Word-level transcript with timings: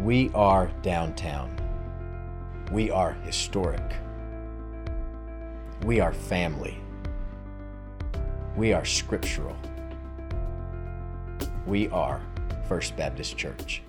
We 0.00 0.30
are 0.32 0.70
downtown. 0.82 1.50
We 2.70 2.88
are 2.88 3.14
historic. 3.24 3.96
We 5.84 5.98
are 5.98 6.12
family. 6.12 6.78
We 8.56 8.72
are 8.72 8.84
scriptural. 8.84 9.56
We 11.66 11.88
are 11.88 12.20
First 12.68 12.96
Baptist 12.96 13.36
Church. 13.36 13.82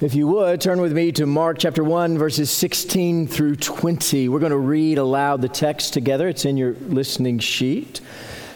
If 0.00 0.14
you 0.14 0.28
would, 0.28 0.60
turn 0.60 0.80
with 0.80 0.92
me 0.92 1.10
to 1.12 1.26
Mark 1.26 1.58
chapter 1.58 1.82
1, 1.82 2.16
verses 2.16 2.48
16 2.52 3.26
through 3.26 3.56
20. 3.56 4.28
We're 4.28 4.38
going 4.38 4.52
to 4.52 4.58
read 4.58 4.98
aloud 4.98 5.42
the 5.42 5.48
text 5.48 5.92
together. 5.92 6.28
It's 6.28 6.44
in 6.44 6.56
your 6.56 6.74
listening 6.74 7.40
sheet. 7.40 8.00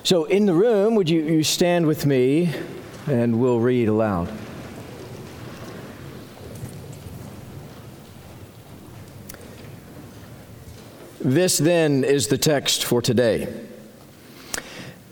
So, 0.05 0.25
in 0.27 0.47
the 0.47 0.55
room, 0.55 0.95
would 0.95 1.11
you, 1.11 1.21
you 1.21 1.43
stand 1.43 1.87
with 1.87 2.07
me 2.07 2.55
and 3.09 3.41
we'll 3.41 3.59
read 3.59 3.89
aloud? 3.89 4.29
This 11.29 11.59
then 11.59 12.05
is 12.05 12.29
the 12.29 12.39
text 12.39 12.87
for 12.87 13.03
today. 13.03 13.53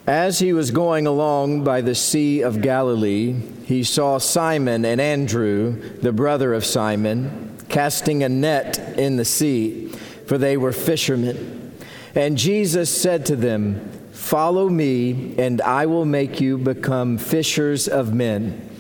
As 0.07 0.39
he 0.39 0.55
was 0.55 0.71
going 0.71 1.07
along 1.07 1.63
by 1.63 1.83
the 1.83 1.95
Sea 1.95 2.41
of 2.41 2.63
Galilee, 2.63 3.35
he 3.67 3.85
saw 3.85 4.17
Simon 4.17 4.87
and 4.87 4.99
Andrew, 4.99 5.79
the 6.01 6.13
brother 6.13 6.55
of 6.55 6.65
Simon, 6.65 7.55
casting 7.69 8.23
a 8.23 8.31
net 8.31 8.79
in 8.99 9.17
the 9.17 9.27
sea, 9.27 9.89
for 10.27 10.39
they 10.39 10.57
were 10.57 10.73
fishermen. 10.73 11.75
And 12.15 12.39
Jesus 12.39 12.89
said 12.89 13.27
to 13.27 13.37
them, 13.37 13.87
Follow 14.13 14.71
me, 14.71 15.35
and 15.37 15.61
I 15.61 15.85
will 15.85 16.07
make 16.07 16.41
you 16.41 16.57
become 16.57 17.19
fishers 17.19 17.89
of 17.89 18.15
men. 18.15 18.71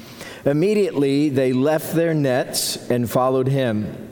Immediately 0.47 1.29
they 1.29 1.53
left 1.53 1.95
their 1.95 2.15
nets 2.15 2.89
and 2.89 3.11
followed 3.11 3.49
him. 3.49 4.06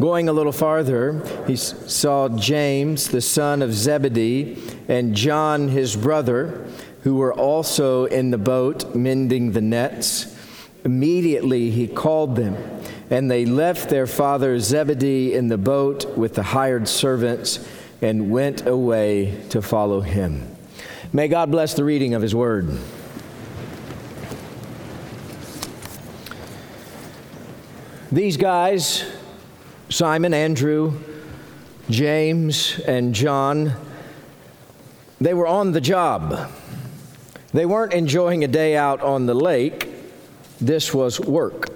Going 0.00 0.28
a 0.28 0.32
little 0.32 0.52
farther, 0.52 1.24
he 1.48 1.56
saw 1.56 2.28
James, 2.28 3.08
the 3.08 3.20
son 3.20 3.62
of 3.62 3.74
Zebedee, 3.74 4.56
and 4.86 5.12
John, 5.12 5.68
his 5.68 5.96
brother, 5.96 6.68
who 7.02 7.16
were 7.16 7.34
also 7.34 8.04
in 8.04 8.30
the 8.30 8.38
boat 8.38 8.94
mending 8.94 9.52
the 9.52 9.60
nets. 9.60 10.36
Immediately 10.84 11.70
he 11.70 11.88
called 11.88 12.36
them, 12.36 12.56
and 13.10 13.28
they 13.28 13.44
left 13.44 13.88
their 13.88 14.06
father 14.06 14.60
Zebedee 14.60 15.34
in 15.34 15.48
the 15.48 15.58
boat 15.58 16.16
with 16.16 16.34
the 16.34 16.44
hired 16.44 16.86
servants 16.86 17.66
and 18.00 18.30
went 18.30 18.68
away 18.68 19.42
to 19.50 19.60
follow 19.60 20.00
him. 20.00 20.54
May 21.12 21.26
God 21.26 21.50
bless 21.50 21.74
the 21.74 21.82
reading 21.82 22.14
of 22.14 22.22
his 22.22 22.36
word. 22.36 22.78
These 28.12 28.36
guys 28.36 29.04
Simon, 29.90 30.34
Andrew, 30.34 30.98
James, 31.88 32.78
and 32.80 33.14
John, 33.14 33.72
they 35.18 35.32
were 35.32 35.46
on 35.46 35.72
the 35.72 35.80
job. 35.80 36.50
They 37.54 37.64
weren't 37.64 37.94
enjoying 37.94 38.44
a 38.44 38.48
day 38.48 38.76
out 38.76 39.00
on 39.00 39.24
the 39.24 39.34
lake. 39.34 39.88
This 40.60 40.92
was 40.92 41.18
work. 41.18 41.70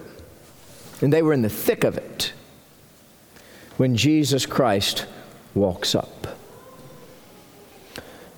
And 1.01 1.13
they 1.13 1.23
were 1.23 1.33
in 1.33 1.43
the 1.43 1.49
thick 1.49 1.85
of 1.85 1.97
it 1.97 2.35
when 3.79 3.97
Jesus 3.97 4.45
Christ 4.45 5.07
walks 5.55 5.95
up. 5.95 6.37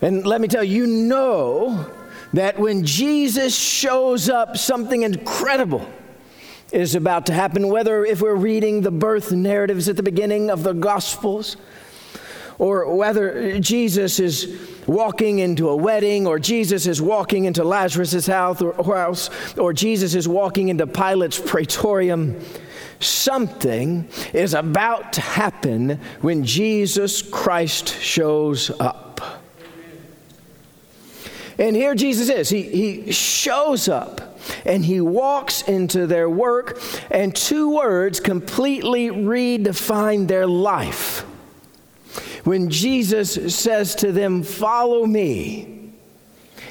And 0.01 0.25
let 0.25 0.41
me 0.41 0.47
tell 0.49 0.63
you, 0.63 0.85
you 0.85 0.87
know 0.87 1.91
that 2.33 2.59
when 2.59 2.85
Jesus 2.85 3.57
shows 3.57 4.29
up, 4.29 4.57
something 4.57 5.03
incredible 5.03 5.87
is 6.75 6.97
about 6.97 7.27
to 7.27 7.33
happen, 7.33 7.69
whether 7.69 8.05
if 8.05 8.21
we're 8.21 8.35
reading 8.35 8.81
the 8.81 8.91
birth 8.91 9.31
narratives 9.31 9.89
at 9.89 9.97
the 9.97 10.03
beginning 10.03 10.51
of 10.51 10.65
the 10.65 10.73
Gospels, 10.73 11.57
or 12.59 12.97
whether 12.97 13.61
Jesus 13.61 14.19
is 14.19 14.61
walking 14.87 15.39
into 15.39 15.69
a 15.69 15.77
wedding, 15.77 16.27
or 16.27 16.39
Jesus 16.39 16.87
is 16.87 17.01
walking 17.01 17.45
into 17.45 17.63
Lazarus' 17.63 18.27
house, 18.27 18.61
or, 18.61 18.75
or 19.57 19.73
Jesus 19.73 20.15
is 20.17 20.27
walking 20.27 20.69
into 20.69 20.87
Pilate's 20.87 21.39
praetorium. 21.39 22.41
Something 22.99 24.09
is 24.33 24.55
about 24.55 25.13
to 25.15 25.21
happen 25.21 26.01
when 26.23 26.45
Jesus 26.45 27.23
Christ 27.23 27.89
shows 28.01 28.71
up. 28.81 29.21
And 31.57 31.77
here 31.77 31.95
Jesus 31.95 32.29
is. 32.29 32.49
He, 32.49 32.63
he 32.63 33.13
shows 33.13 33.89
up 33.89 34.34
and 34.65 34.85
he 34.85 35.01
walks 35.01 35.63
into 35.63 36.07
their 36.07 36.29
work, 36.29 36.81
and 37.11 37.35
two 37.35 37.75
words 37.75 38.21
completely 38.21 39.09
redefine 39.09 40.29
their 40.29 40.47
life. 40.47 41.21
When 42.45 42.71
Jesus 42.71 43.55
says 43.55 43.95
to 43.97 44.13
them, 44.13 44.43
Follow 44.43 45.07
me, 45.07 45.93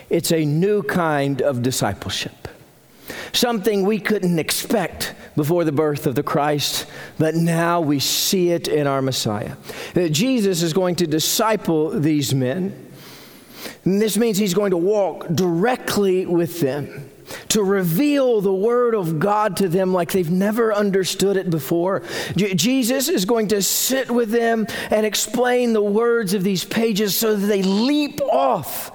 it's 0.10 0.32
a 0.32 0.46
new 0.46 0.84
kind 0.84 1.42
of 1.42 1.62
discipleship. 1.62 2.48
Something 3.32 3.84
we 3.84 4.00
couldn't 4.00 4.38
expect 4.38 5.16
before 5.36 5.64
the 5.64 5.72
birth 5.72 6.06
of 6.06 6.14
the 6.14 6.22
Christ, 6.22 6.86
but 7.18 7.34
now 7.34 7.82
we 7.82 8.00
see 8.00 8.52
it 8.52 8.68
in 8.68 8.86
our 8.86 9.02
Messiah. 9.02 9.56
That 9.96 10.12
Jesus 10.12 10.62
is 10.62 10.74
going 10.74 10.96
to 10.98 11.08
disciple 11.08 11.90
these 11.90 12.36
men. 12.36 12.92
And 13.84 14.00
this 14.00 14.18
means 14.18 14.38
he's 14.38 14.54
going 14.54 14.72
to 14.72 14.78
walk 14.78 15.28
directly 15.34 16.28
with 16.28 16.60
them 16.60 17.10
to 17.50 17.64
reveal 17.64 18.42
the 18.42 18.54
Word 18.54 18.96
of 18.96 19.20
God 19.20 19.58
to 19.58 19.68
them 19.68 19.94
like 19.94 20.12
they've 20.12 20.30
never 20.30 20.74
understood 20.74 21.38
it 21.38 21.50
before. 21.50 22.04
J- 22.36 22.54
Jesus 22.54 23.10
is 23.10 23.26
going 23.26 23.50
to 23.50 23.62
sit 23.62 24.12
with 24.12 24.30
them 24.30 24.68
and 24.90 25.06
explain 25.06 25.74
the 25.74 25.82
words 25.82 26.34
of 26.34 26.44
these 26.44 26.64
pages 26.64 27.16
so 27.16 27.36
that 27.36 27.48
they 27.48 27.64
leap 27.64 28.22
off 28.22 28.92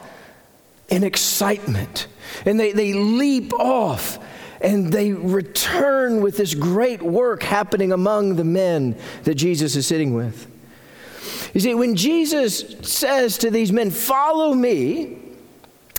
in 0.88 1.04
excitement 1.04 2.06
and 2.44 2.59
they, 2.59 2.72
they 2.72 2.93
leap 2.94 3.53
off 3.54 4.19
and 4.60 4.93
they 4.93 5.12
return 5.12 6.20
with 6.20 6.37
this 6.37 6.55
great 6.55 7.03
work 7.03 7.43
happening 7.43 7.93
among 7.93 8.37
the 8.37 8.44
men 8.44 8.97
that 9.25 9.34
Jesus 9.37 9.76
is 9.76 9.87
sitting 9.87 10.15
with. 10.15 10.50
You 11.55 11.60
see, 11.60 11.75
when 11.75 11.97
Jesus 11.97 12.76
says 12.82 13.38
to 13.38 13.50
these 13.50 13.72
men, 13.72 13.91
Follow 13.91 14.55
me, 14.55 15.19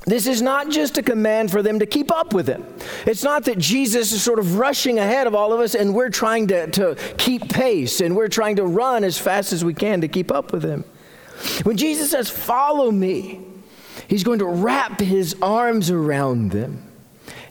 this 0.10 0.28
is 0.28 0.42
not 0.42 0.70
just 0.70 0.98
a 0.98 1.04
command 1.04 1.52
for 1.52 1.62
them 1.62 1.80
to 1.80 1.86
keep 1.86 2.12
up 2.12 2.34
with 2.34 2.48
him. 2.48 2.66
It's 3.06 3.24
not 3.24 3.46
that 3.46 3.58
Jesus 3.58 4.12
is 4.12 4.22
sort 4.22 4.40
of 4.40 4.58
rushing 4.58 5.00
ahead 5.00 5.28
of 5.28 5.36
all 5.36 5.54
of 5.54 5.60
us 5.60 5.76
and 5.76 5.94
we're 5.94 6.10
trying 6.10 6.48
to, 6.48 6.68
to 6.72 6.96
keep 7.18 7.50
pace 7.50 8.02
and 8.02 8.16
we're 8.16 8.28
trying 8.28 8.56
to 8.58 8.66
run 8.66 9.04
as 9.04 9.18
fast 9.18 9.54
as 9.54 9.64
we 9.64 9.74
can 9.74 10.02
to 10.02 10.08
keep 10.08 10.32
up 10.32 10.52
with 10.52 10.64
him. 10.64 10.84
When 11.64 11.78
Jesus 11.78 12.12
says, 12.12 12.30
Follow 12.30 12.92
me, 12.92 13.42
he's 14.08 14.24
going 14.24 14.40
to 14.40 14.48
wrap 14.48 15.00
his 15.00 15.36
arms 15.42 15.90
around 15.92 16.52
them 16.52 16.89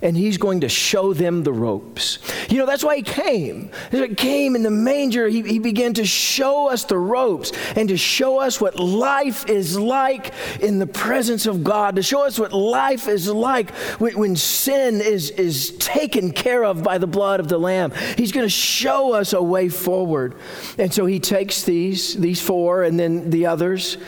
and 0.03 0.17
he's 0.17 0.39
going 0.39 0.61
to 0.61 0.69
show 0.69 1.13
them 1.13 1.43
the 1.43 1.53
ropes. 1.53 2.19
You 2.49 2.59
know, 2.59 2.67
that's 2.67 2.85
why 2.85 2.97
he 2.97 3.03
came. 3.03 3.71
He 3.91 4.15
came 4.15 4.57
in 4.57 4.63
the 4.63 4.71
manger. 4.71 5.29
He, 5.29 5.43
he 5.43 5.59
began 5.59 5.95
to 5.95 6.05
show 6.05 6.69
us 6.69 6.85
the 6.85 6.99
ropes 6.99 7.53
and 7.77 7.89
to 7.89 7.97
show 7.97 8.41
us 8.41 8.61
what 8.61 8.79
life 8.79 9.49
is 9.49 9.79
like 9.79 10.33
in 10.61 10.79
the 10.79 10.87
presence 10.87 11.47
of 11.47 11.65
God, 11.65 11.97
to 11.97 12.03
show 12.03 12.25
us 12.25 12.39
what 12.39 12.53
life 12.53 13.09
is 13.09 13.29
like 13.29 13.71
when, 13.99 14.19
when 14.19 14.37
sin 14.37 15.01
is, 15.01 15.31
is 15.31 15.73
taken 15.79 16.33
care 16.33 16.65
of 16.65 16.83
by 16.83 16.99
the 16.99 17.07
blood 17.07 17.41
of 17.41 17.49
the 17.49 17.59
Lamb. 17.59 17.93
He's 18.17 18.33
going 18.33 18.47
to 18.47 18.51
show 18.51 19.13
us 19.13 19.33
a 19.33 19.43
way 19.43 19.69
forward. 19.69 20.37
And 20.79 20.93
so 20.93 21.07
he 21.07 21.21
takes 21.21 21.63
these, 21.63 22.15
these 22.15 22.41
four 22.41 22.83
and 22.83 22.99
then 22.99 23.31
the 23.31 23.47
others 23.47 23.99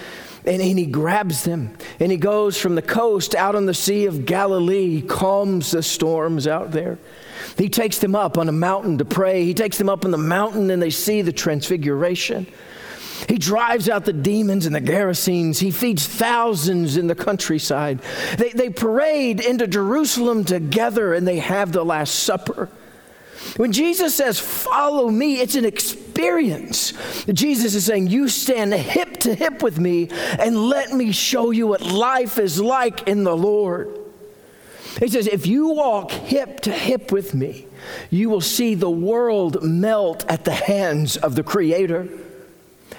and, 0.44 0.62
and, 0.62 0.78
he 0.78 0.86
grabs 0.86 1.44
them 1.44 1.76
and 1.98 2.10
he 2.10 2.18
goes 2.18 2.56
from 2.56 2.74
the 2.74 2.82
coast 2.82 3.34
out 3.34 3.54
on 3.54 3.66
the 3.66 3.74
Sea 3.74 4.06
of 4.06 4.24
Galilee, 4.24 5.02
calms 5.02 5.70
the 5.72 5.82
storms 5.82 6.46
out 6.46 6.72
there. 6.72 6.98
He 7.58 7.68
takes 7.68 7.98
them 7.98 8.14
up 8.14 8.38
on 8.38 8.48
a 8.48 8.52
mountain 8.52 8.98
to 8.98 9.04
pray. 9.04 9.44
He 9.44 9.54
takes 9.54 9.78
them 9.78 9.88
up 9.88 10.04
on 10.04 10.10
the 10.10 10.18
mountain 10.18 10.70
and 10.70 10.82
they 10.82 10.91
see 10.91 11.22
the 11.22 11.32
transfiguration. 11.32 12.47
He 13.28 13.38
drives 13.38 13.88
out 13.88 14.04
the 14.04 14.12
demons 14.12 14.66
and 14.66 14.74
the 14.74 14.80
Gerasenes. 14.80 15.59
He 15.59 15.70
feeds 15.70 16.06
thousands 16.06 16.97
in 16.97 17.06
the 17.06 17.15
countryside. 17.15 18.00
They, 18.38 18.50
they 18.50 18.70
parade 18.70 19.41
into 19.41 19.66
Jerusalem 19.66 20.44
together 20.44 21.15
and 21.15 21.28
they 21.28 21.38
have 21.38 21.72
the 21.72 21.84
Last 21.84 22.15
Supper. 22.15 22.70
When 23.57 23.72
Jesus 23.72 24.15
says, 24.15 24.39
Follow 24.39 25.09
me, 25.09 25.41
it's 25.41 25.54
an 25.54 25.65
experience. 25.65 26.92
Jesus 27.33 27.75
is 27.75 27.87
saying, 27.87 28.09
You 28.09 28.28
stand 28.28 28.72
hip 28.72 29.19
to 29.19 29.34
hip 29.34 29.63
with 29.63 29.78
me 29.78 30.09
and 30.39 30.69
let 30.69 30.92
me 30.92 31.13
show 31.13 31.51
you 31.51 31.66
what 31.66 31.83
life 31.83 32.39
is 32.39 32.60
like 32.60 33.09
in 33.09 33.25
the 33.25 33.37
Lord. 33.37 33.98
He 34.98 35.09
says, 35.09 35.27
If 35.27 35.47
you 35.47 35.69
walk 35.69 36.10
hip 36.10 36.60
to 36.60 36.72
hip 36.72 37.13
with 37.13 37.34
me, 37.34 37.66
you 38.10 38.28
will 38.28 38.41
see 38.41 38.75
the 38.75 38.91
world 38.91 39.63
melt 39.63 40.25
at 40.28 40.45
the 40.45 40.53
hands 40.53 41.16
of 41.16 41.34
the 41.34 41.42
Creator. 41.42 42.09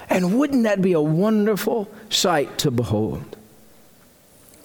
And 0.09 0.37
wouldn't 0.37 0.63
that 0.63 0.81
be 0.81 0.93
a 0.93 1.01
wonderful 1.01 1.89
sight 2.09 2.57
to 2.59 2.71
behold? 2.71 3.37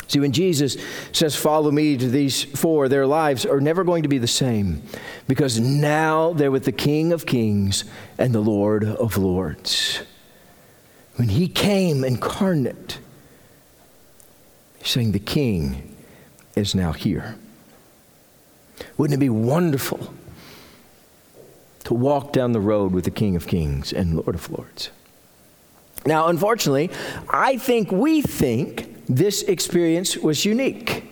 See, 0.09 0.21
when 0.21 0.33
Jesus 0.33 0.77
says, 1.13 1.35
Follow 1.35 1.71
me 1.71 1.97
to 1.97 2.09
these 2.09 2.45
four, 2.45 2.89
their 2.89 3.07
lives 3.07 3.45
are 3.45 3.61
never 3.61 3.83
going 3.85 4.05
to 4.05 4.09
be 4.09 4.19
the 4.19 4.27
same 4.27 4.83
because 5.27 5.59
now 5.59 6.33
they're 6.33 6.51
with 6.51 6.65
the 6.65 6.73
King 6.73 7.13
of 7.13 7.27
Kings 7.27 7.85
and 8.19 8.35
the 8.35 8.41
Lord 8.41 8.85
of 8.85 9.17
Lords. 9.17 10.03
When 11.17 11.29
he 11.29 11.49
came 11.49 12.05
incarnate, 12.05 12.99
he's 14.79 14.91
saying, 14.91 15.13
The 15.13 15.19
King 15.19 15.97
is 16.55 16.75
now 16.75 16.93
here. 16.93 17.37
Wouldn't 18.97 19.17
it 19.17 19.21
be 19.21 19.31
wonderful 19.31 20.13
to 21.85 21.95
walk 21.95 22.33
down 22.33 22.53
the 22.53 22.61
road 22.61 22.93
with 22.93 23.05
the 23.05 23.11
King 23.11 23.35
of 23.35 23.47
Kings 23.47 23.93
and 23.93 24.15
Lord 24.15 24.35
of 24.35 24.51
Lords? 24.51 24.91
Now, 26.05 26.29
unfortunately, 26.29 26.91
I 27.29 27.57
think 27.57 27.91
we 27.91 28.23
think 28.23 28.96
this 29.09 29.43
experience 29.43 30.17
was 30.17 30.45
unique. 30.45 31.11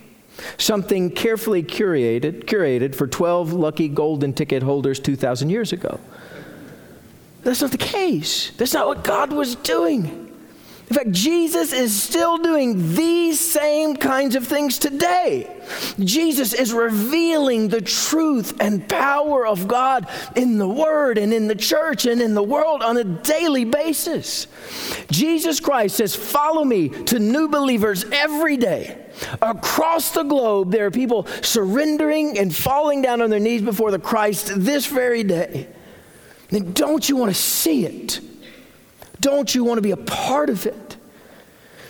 Something 0.58 1.11
carefully 1.11 1.62
curated, 1.62 2.44
curated 2.44 2.94
for 2.94 3.06
12 3.06 3.52
lucky 3.52 3.88
golden 3.88 4.32
ticket 4.32 4.62
holders 4.62 4.99
2,000 5.00 5.50
years 5.50 5.73
ago. 5.73 6.00
That's 7.43 7.61
not 7.61 7.70
the 7.70 7.79
case. 7.79 8.50
That's 8.56 8.75
not 8.75 8.87
what 8.87 9.05
God 9.05 9.32
was 9.32 9.55
doing. 9.56 10.24
In 10.91 10.97
fact, 10.97 11.13
Jesus 11.13 11.73
is 11.73 12.01
still 12.01 12.37
doing 12.37 12.95
these 12.95 13.41
same 13.41 13.97
kinds 13.97 14.35
of 14.35 14.47
things 14.47 14.79
today. 14.79 15.51
Jesus 15.99 16.53
is 16.53 16.75
revealing 16.75 17.69
the 17.69 17.81
truth 17.81 18.61
and 18.61 18.87
power 18.87 19.47
of 19.47 19.67
God 19.67 20.07
in 20.37 20.59
the 20.59 20.69
Word 20.69 21.17
and 21.17 21.33
in 21.33 21.49
the 21.49 21.55
church 21.55 22.05
and 22.05 22.21
in 22.21 22.35
the 22.35 22.43
world 22.43 22.83
on 22.83 22.99
a 22.99 23.05
daily 23.05 23.65
basis. 23.65 24.47
Jesus 25.11 25.59
Christ 25.59 25.97
says, 25.97 26.15
Follow 26.15 26.65
me 26.65 26.91
to 26.91 27.19
new 27.19 27.49
believers 27.49 28.05
every 28.13 28.59
day. 28.59 29.07
Across 29.41 30.11
the 30.11 30.25
globe, 30.25 30.71
there 30.71 30.85
are 30.85 30.91
people 30.91 31.27
surrendering 31.41 32.39
and 32.39 32.55
falling 32.55 33.01
down 33.01 33.23
on 33.23 33.31
their 33.31 33.41
knees 33.41 33.63
before 33.63 33.91
the 33.91 33.99
Christ 33.99 34.53
this 34.55 34.85
very 34.87 35.25
day. 35.25 35.67
And 36.51 36.75
don't 36.75 37.09
you 37.09 37.17
want 37.17 37.35
to 37.35 37.41
see 37.41 37.87
it? 37.87 38.21
Don't 39.25 39.55
you 39.55 39.65
want 39.65 39.79
to 39.79 39.82
be 39.82 39.91
a 39.91 39.97
part 39.97 40.50
of 40.50 40.67
it? 40.67 40.97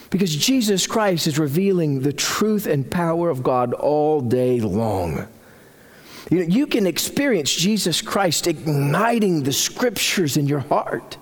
Because 0.08 0.36
Jesus 0.36 0.86
Christ 0.86 1.26
is 1.26 1.36
revealing 1.36 2.02
the 2.02 2.12
truth 2.12 2.64
and 2.64 2.88
power 2.88 3.28
of 3.28 3.42
God 3.42 3.74
all 3.74 4.20
day 4.20 4.60
long. 4.60 5.26
You, 6.30 6.38
know, 6.38 6.44
you 6.44 6.68
can 6.68 6.86
experience 6.86 7.52
Jesus 7.52 8.00
Christ 8.00 8.46
igniting 8.46 9.42
the 9.42 9.52
scriptures 9.52 10.36
in 10.36 10.46
your 10.46 10.60
heart. 10.60 11.16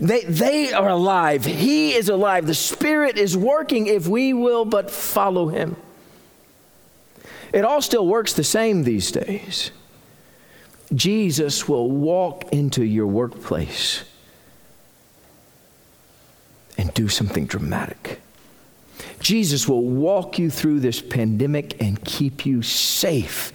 They, 0.00 0.20
they 0.20 0.72
are 0.72 0.90
alive. 0.90 1.44
He 1.44 1.92
is 1.92 2.08
alive. 2.08 2.46
The 2.46 2.54
Spirit 2.54 3.18
is 3.18 3.36
working 3.36 3.88
if 3.88 4.06
we 4.06 4.32
will 4.32 4.64
but 4.64 4.92
follow 4.92 5.48
Him. 5.48 5.74
It 7.52 7.64
all 7.64 7.82
still 7.82 8.06
works 8.06 8.32
the 8.32 8.44
same 8.44 8.84
these 8.84 9.10
days. 9.10 9.72
Jesus 10.94 11.66
will 11.66 11.90
walk 11.90 12.44
into 12.52 12.84
your 12.84 13.08
workplace 13.08 14.04
do 16.98 17.06
something 17.08 17.46
dramatic. 17.46 18.20
Jesus 19.20 19.68
will 19.68 19.82
walk 19.84 20.36
you 20.36 20.50
through 20.50 20.80
this 20.80 21.00
pandemic 21.00 21.80
and 21.80 22.04
keep 22.04 22.44
you 22.44 22.60
safe 22.60 23.52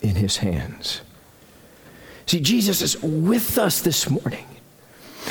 in 0.00 0.16
his 0.16 0.38
hands. 0.38 1.02
See, 2.26 2.40
Jesus 2.40 2.82
is 2.82 3.00
with 3.00 3.58
us 3.58 3.80
this 3.80 4.10
morning. 4.10 4.44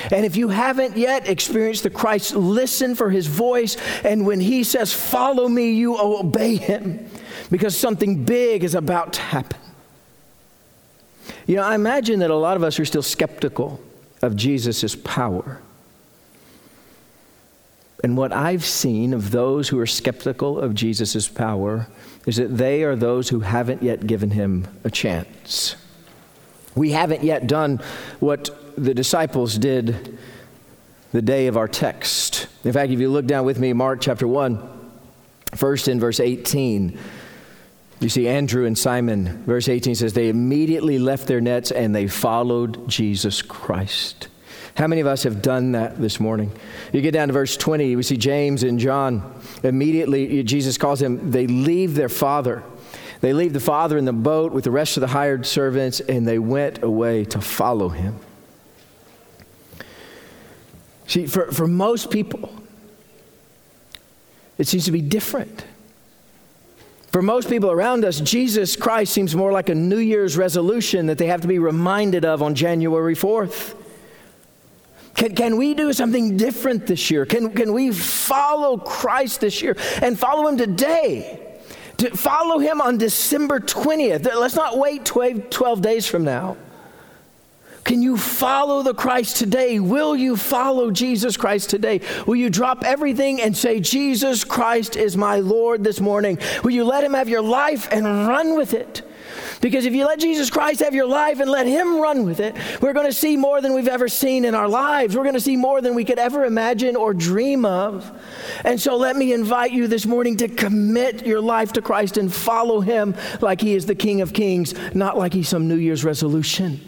And 0.09 0.25
if 0.25 0.37
you 0.37 0.47
haven't 0.47 0.95
yet 0.95 1.27
experienced 1.27 1.83
the 1.83 1.89
Christ, 1.89 2.33
listen 2.33 2.95
for 2.95 3.09
his 3.09 3.27
voice. 3.27 3.75
And 4.05 4.25
when 4.25 4.39
he 4.39 4.63
says, 4.63 4.93
Follow 4.93 5.49
me, 5.49 5.71
you 5.71 5.97
obey 5.99 6.55
him 6.55 7.09
because 7.49 7.77
something 7.77 8.23
big 8.23 8.63
is 8.63 8.73
about 8.73 9.11
to 9.13 9.21
happen. 9.21 9.59
You 11.45 11.57
know, 11.57 11.63
I 11.63 11.75
imagine 11.75 12.19
that 12.19 12.29
a 12.29 12.35
lot 12.35 12.55
of 12.55 12.63
us 12.63 12.79
are 12.79 12.85
still 12.85 13.03
skeptical 13.03 13.81
of 14.21 14.37
Jesus' 14.37 14.95
power. 14.95 15.59
And 18.03 18.17
what 18.17 18.33
I've 18.33 18.65
seen 18.65 19.13
of 19.13 19.31
those 19.31 19.69
who 19.69 19.79
are 19.79 19.85
skeptical 19.85 20.59
of 20.59 20.73
Jesus' 20.73 21.27
power 21.27 21.87
is 22.25 22.37
that 22.37 22.57
they 22.57 22.83
are 22.83 22.95
those 22.95 23.29
who 23.29 23.41
haven't 23.41 23.83
yet 23.83 24.07
given 24.07 24.31
him 24.31 24.67
a 24.83 24.89
chance. 24.89 25.75
We 26.75 26.91
haven't 26.91 27.23
yet 27.23 27.47
done 27.47 27.79
what 28.19 28.49
the 28.75 28.93
disciples 28.93 29.57
did 29.57 30.17
the 31.11 31.21
day 31.21 31.47
of 31.47 31.57
our 31.57 31.67
text. 31.67 32.47
In 32.63 32.73
fact, 32.73 32.91
if 32.91 32.99
you 32.99 33.09
look 33.09 33.25
down 33.25 33.45
with 33.45 33.59
me, 33.59 33.73
Mark 33.73 34.01
chapter 34.01 34.27
1, 34.27 34.91
first 35.55 35.87
in 35.87 35.99
verse 35.99 36.19
18, 36.19 36.97
you 37.99 38.09
see 38.09 38.27
Andrew 38.27 38.65
and 38.65 38.77
Simon. 38.77 39.43
Verse 39.43 39.69
18 39.69 39.95
says, 39.95 40.13
They 40.13 40.29
immediately 40.29 40.97
left 40.97 41.27
their 41.27 41.41
nets 41.41 41.69
and 41.71 41.93
they 41.93 42.07
followed 42.07 42.87
Jesus 42.87 43.41
Christ. 43.41 44.27
How 44.75 44.87
many 44.87 45.01
of 45.01 45.07
us 45.07 45.23
have 45.23 45.41
done 45.41 45.73
that 45.73 45.99
this 45.99 46.19
morning? 46.19 46.51
You 46.93 47.01
get 47.01 47.11
down 47.11 47.27
to 47.27 47.33
verse 47.33 47.57
20, 47.57 47.95
we 47.95 48.03
see 48.03 48.17
James 48.17 48.63
and 48.63 48.79
John. 48.79 49.33
Immediately, 49.63 50.43
Jesus 50.43 50.77
calls 50.77 50.99
them, 50.99 51.31
they 51.31 51.47
leave 51.47 51.95
their 51.95 52.09
father. 52.09 52.63
They 53.19 53.33
leave 53.33 53.53
the 53.53 53.59
father 53.59 53.97
in 53.97 54.05
the 54.05 54.13
boat 54.13 54.51
with 54.51 54.63
the 54.63 54.71
rest 54.71 54.97
of 54.97 55.01
the 55.01 55.07
hired 55.07 55.45
servants, 55.45 55.99
and 55.99 56.27
they 56.27 56.39
went 56.39 56.83
away 56.83 57.25
to 57.25 57.41
follow 57.41 57.89
him. 57.89 58.17
See, 61.05 61.27
for, 61.27 61.51
for 61.51 61.67
most 61.67 62.09
people, 62.09 62.51
it 64.57 64.67
seems 64.67 64.85
to 64.85 64.91
be 64.91 65.01
different. 65.01 65.65
For 67.11 67.21
most 67.21 67.49
people 67.49 67.69
around 67.69 68.05
us, 68.05 68.21
Jesus 68.21 68.77
Christ 68.77 69.11
seems 69.11 69.35
more 69.35 69.51
like 69.51 69.67
a 69.67 69.75
New 69.75 69.97
Year's 69.97 70.37
resolution 70.37 71.07
that 71.07 71.17
they 71.17 71.27
have 71.27 71.41
to 71.41 71.47
be 71.47 71.59
reminded 71.59 72.23
of 72.23 72.41
on 72.41 72.55
January 72.55 73.15
4th. 73.15 73.75
Can, 75.15 75.35
can 75.35 75.57
we 75.57 75.73
do 75.73 75.93
something 75.93 76.37
different 76.37 76.87
this 76.87 77.11
year? 77.11 77.25
Can, 77.25 77.51
can 77.51 77.73
we 77.73 77.91
follow 77.91 78.77
Christ 78.77 79.41
this 79.41 79.61
year 79.61 79.75
and 80.01 80.17
follow 80.17 80.47
Him 80.47 80.57
today? 80.57 81.47
To 81.97 82.15
follow 82.15 82.59
Him 82.59 82.81
on 82.81 82.97
December 82.97 83.59
20th. 83.59 84.25
Let's 84.25 84.55
not 84.55 84.77
wait 84.77 85.05
12, 85.05 85.49
12 85.49 85.81
days 85.81 86.07
from 86.07 86.23
now. 86.23 86.57
Can 87.83 88.01
you 88.01 88.15
follow 88.15 88.83
the 88.83 88.93
Christ 88.93 89.37
today? 89.37 89.79
Will 89.79 90.15
you 90.15 90.37
follow 90.37 90.91
Jesus 90.91 91.35
Christ 91.35 91.69
today? 91.69 92.01
Will 92.27 92.35
you 92.35 92.49
drop 92.49 92.83
everything 92.83 93.41
and 93.41 93.57
say, 93.57 93.79
Jesus 93.79 94.43
Christ 94.43 94.95
is 94.95 95.17
my 95.17 95.37
Lord 95.37 95.83
this 95.83 95.99
morning? 95.99 96.37
Will 96.63 96.71
you 96.71 96.83
let 96.83 97.03
Him 97.03 97.13
have 97.15 97.27
your 97.27 97.41
life 97.41 97.87
and 97.91 98.05
run 98.27 98.55
with 98.55 98.73
it? 98.73 99.01
Because 99.61 99.85
if 99.85 99.93
you 99.93 100.05
let 100.05 100.19
Jesus 100.19 100.49
Christ 100.49 100.79
have 100.79 100.95
your 100.95 101.05
life 101.05 101.39
and 101.39 101.49
let 101.49 101.67
Him 101.67 102.01
run 102.01 102.25
with 102.25 102.39
it, 102.39 102.55
we're 102.81 102.93
going 102.93 103.05
to 103.05 103.13
see 103.13 103.37
more 103.37 103.61
than 103.61 103.73
we've 103.73 103.87
ever 103.87 104.07
seen 104.09 104.43
in 104.43 104.55
our 104.55 104.67
lives. 104.67 105.15
We're 105.15 105.23
going 105.23 105.35
to 105.35 105.41
see 105.41 105.55
more 105.55 105.81
than 105.81 105.93
we 105.93 106.03
could 106.03 106.17
ever 106.17 106.45
imagine 106.45 106.95
or 106.95 107.13
dream 107.13 107.63
of. 107.63 108.11
And 108.65 108.81
so 108.81 108.97
let 108.97 109.15
me 109.15 109.33
invite 109.33 109.71
you 109.71 109.87
this 109.87 110.07
morning 110.07 110.37
to 110.37 110.47
commit 110.47 111.27
your 111.27 111.39
life 111.39 111.73
to 111.73 111.81
Christ 111.81 112.17
and 112.17 112.33
follow 112.33 112.81
Him 112.81 113.15
like 113.39 113.61
He 113.61 113.75
is 113.75 113.85
the 113.85 113.95
King 113.95 114.21
of 114.21 114.33
Kings, 114.33 114.73
not 114.95 115.15
like 115.15 115.33
He's 115.33 115.47
some 115.47 115.67
New 115.67 115.75
Year's 115.75 116.03
resolution. 116.03 116.81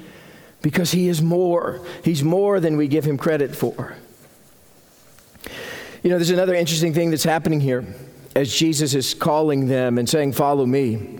Because 0.63 0.91
He 0.91 1.07
is 1.07 1.21
more. 1.21 1.85
He's 2.03 2.23
more 2.23 2.59
than 2.59 2.75
we 2.75 2.87
give 2.87 3.05
Him 3.05 3.19
credit 3.19 3.55
for. 3.55 3.95
You 6.01 6.09
know, 6.09 6.17
there's 6.17 6.31
another 6.31 6.55
interesting 6.55 6.93
thing 6.93 7.11
that's 7.11 7.23
happening 7.23 7.59
here 7.59 7.85
as 8.35 8.53
Jesus 8.53 8.95
is 8.95 9.13
calling 9.13 9.67
them 9.67 9.99
and 9.99 10.09
saying, 10.09 10.33
Follow 10.33 10.65
me. 10.65 11.19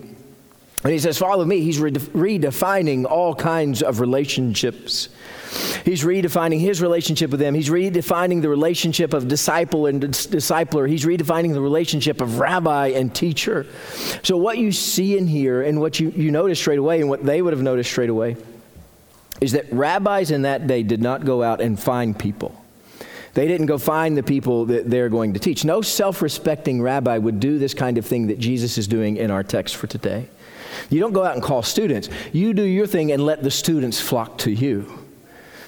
And 0.84 0.92
he 0.92 1.00
says, 1.00 1.18
Follow 1.18 1.46
me. 1.46 1.62
He's 1.62 1.80
redefining 1.80 3.06
all 3.06 3.34
kinds 3.34 3.82
of 3.82 4.00
relationships. 4.00 5.10
He's 5.86 6.04
redefining 6.04 6.60
his 6.60 6.82
relationship 6.82 7.30
with 7.30 7.40
them. 7.40 7.54
He's 7.54 7.70
redefining 7.70 8.42
the 8.42 8.50
relationship 8.50 9.14
of 9.14 9.28
disciple 9.28 9.86
and 9.86 10.02
discipler. 10.02 10.90
He's 10.90 11.06
redefining 11.06 11.54
the 11.54 11.62
relationship 11.62 12.22
of 12.22 12.40
rabbi 12.40 12.88
and 12.88 13.14
teacher. 13.14 13.66
So, 14.24 14.36
what 14.36 14.58
you 14.58 14.72
see 14.72 15.18
in 15.18 15.28
here 15.28 15.62
and 15.62 15.80
what 15.80 16.00
you, 16.00 16.10
you 16.10 16.32
notice 16.32 16.60
straight 16.60 16.80
away 16.80 17.00
and 17.00 17.10
what 17.10 17.24
they 17.24 17.42
would 17.42 17.54
have 17.54 17.62
noticed 17.62 17.92
straight 17.92 18.10
away 18.10 18.36
is 19.42 19.52
that 19.54 19.72
rabbis 19.72 20.32
in 20.32 20.44
that 20.44 20.68
day 20.68 20.84
did 20.84 21.02
not 21.02 21.26
go 21.26 21.44
out 21.44 21.62
and 21.62 21.80
find 21.80 22.18
people. 22.18 22.60
They 23.34 23.48
didn't 23.48 23.66
go 23.66 23.78
find 23.78 24.16
the 24.16 24.24
people 24.24 24.66
that 24.66 24.90
they're 24.90 25.10
going 25.10 25.34
to 25.34 25.40
teach. 25.40 25.66
No 25.66 25.82
self 25.82 26.22
respecting 26.22 26.82
rabbi 26.82 27.18
would 27.18 27.40
do 27.40 27.58
this 27.58 27.74
kind 27.74 27.98
of 27.98 28.06
thing 28.06 28.28
that 28.28 28.40
Jesus 28.40 28.78
is 28.78 28.88
doing 28.88 29.18
in 29.18 29.32
our 29.32 29.44
text 29.44 29.76
for 29.76 29.88
today. 29.88 30.28
You 30.90 31.00
don't 31.00 31.14
go 31.14 31.24
out 31.24 31.34
and 31.34 31.44
call 31.44 31.64
students. 31.64 32.10
You 32.32 32.54
do 32.54 32.64
your 32.64 32.88
thing 32.88 33.12
and 33.12 33.26
let 33.26 33.44
the 33.44 33.52
students 33.52 34.00
flock 34.00 34.38
to 34.40 34.52
you. 34.52 35.04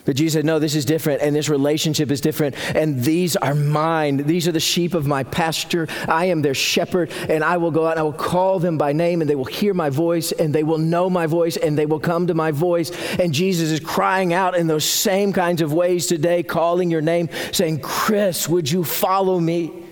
But 0.05 0.15
Jesus 0.15 0.33
said, 0.33 0.45
No, 0.45 0.59
this 0.59 0.75
is 0.75 0.85
different, 0.85 1.21
and 1.21 1.35
this 1.35 1.49
relationship 1.49 2.11
is 2.11 2.21
different, 2.21 2.55
and 2.75 3.03
these 3.03 3.35
are 3.35 3.55
mine. 3.55 4.17
These 4.17 4.47
are 4.47 4.51
the 4.51 4.59
sheep 4.59 4.93
of 4.93 5.07
my 5.07 5.23
pasture. 5.23 5.87
I 6.07 6.25
am 6.25 6.43
their 6.43 6.53
shepherd, 6.53 7.11
and 7.27 7.43
I 7.43 7.57
will 7.57 7.71
go 7.71 7.87
out 7.87 7.91
and 7.91 7.99
I 7.99 8.03
will 8.03 8.13
call 8.13 8.59
them 8.59 8.77
by 8.77 8.93
name, 8.93 9.21
and 9.21 9.29
they 9.29 9.35
will 9.35 9.45
hear 9.45 9.73
my 9.73 9.89
voice, 9.89 10.31
and 10.31 10.53
they 10.53 10.63
will 10.63 10.77
know 10.77 11.09
my 11.09 11.25
voice, 11.25 11.57
and 11.57 11.75
they 11.75 11.87
will 11.87 11.99
come 11.99 12.27
to 12.27 12.35
my 12.35 12.51
voice. 12.51 12.91
And 13.17 13.33
Jesus 13.33 13.71
is 13.71 13.79
crying 13.79 14.31
out 14.31 14.55
in 14.55 14.67
those 14.67 14.85
same 14.85 15.33
kinds 15.33 15.61
of 15.61 15.73
ways 15.73 16.05
today, 16.05 16.43
calling 16.43 16.91
your 16.91 17.01
name, 17.01 17.29
saying, 17.51 17.79
Chris, 17.79 18.47
would 18.47 18.71
you 18.71 18.83
follow 18.83 19.39
me? 19.39 19.84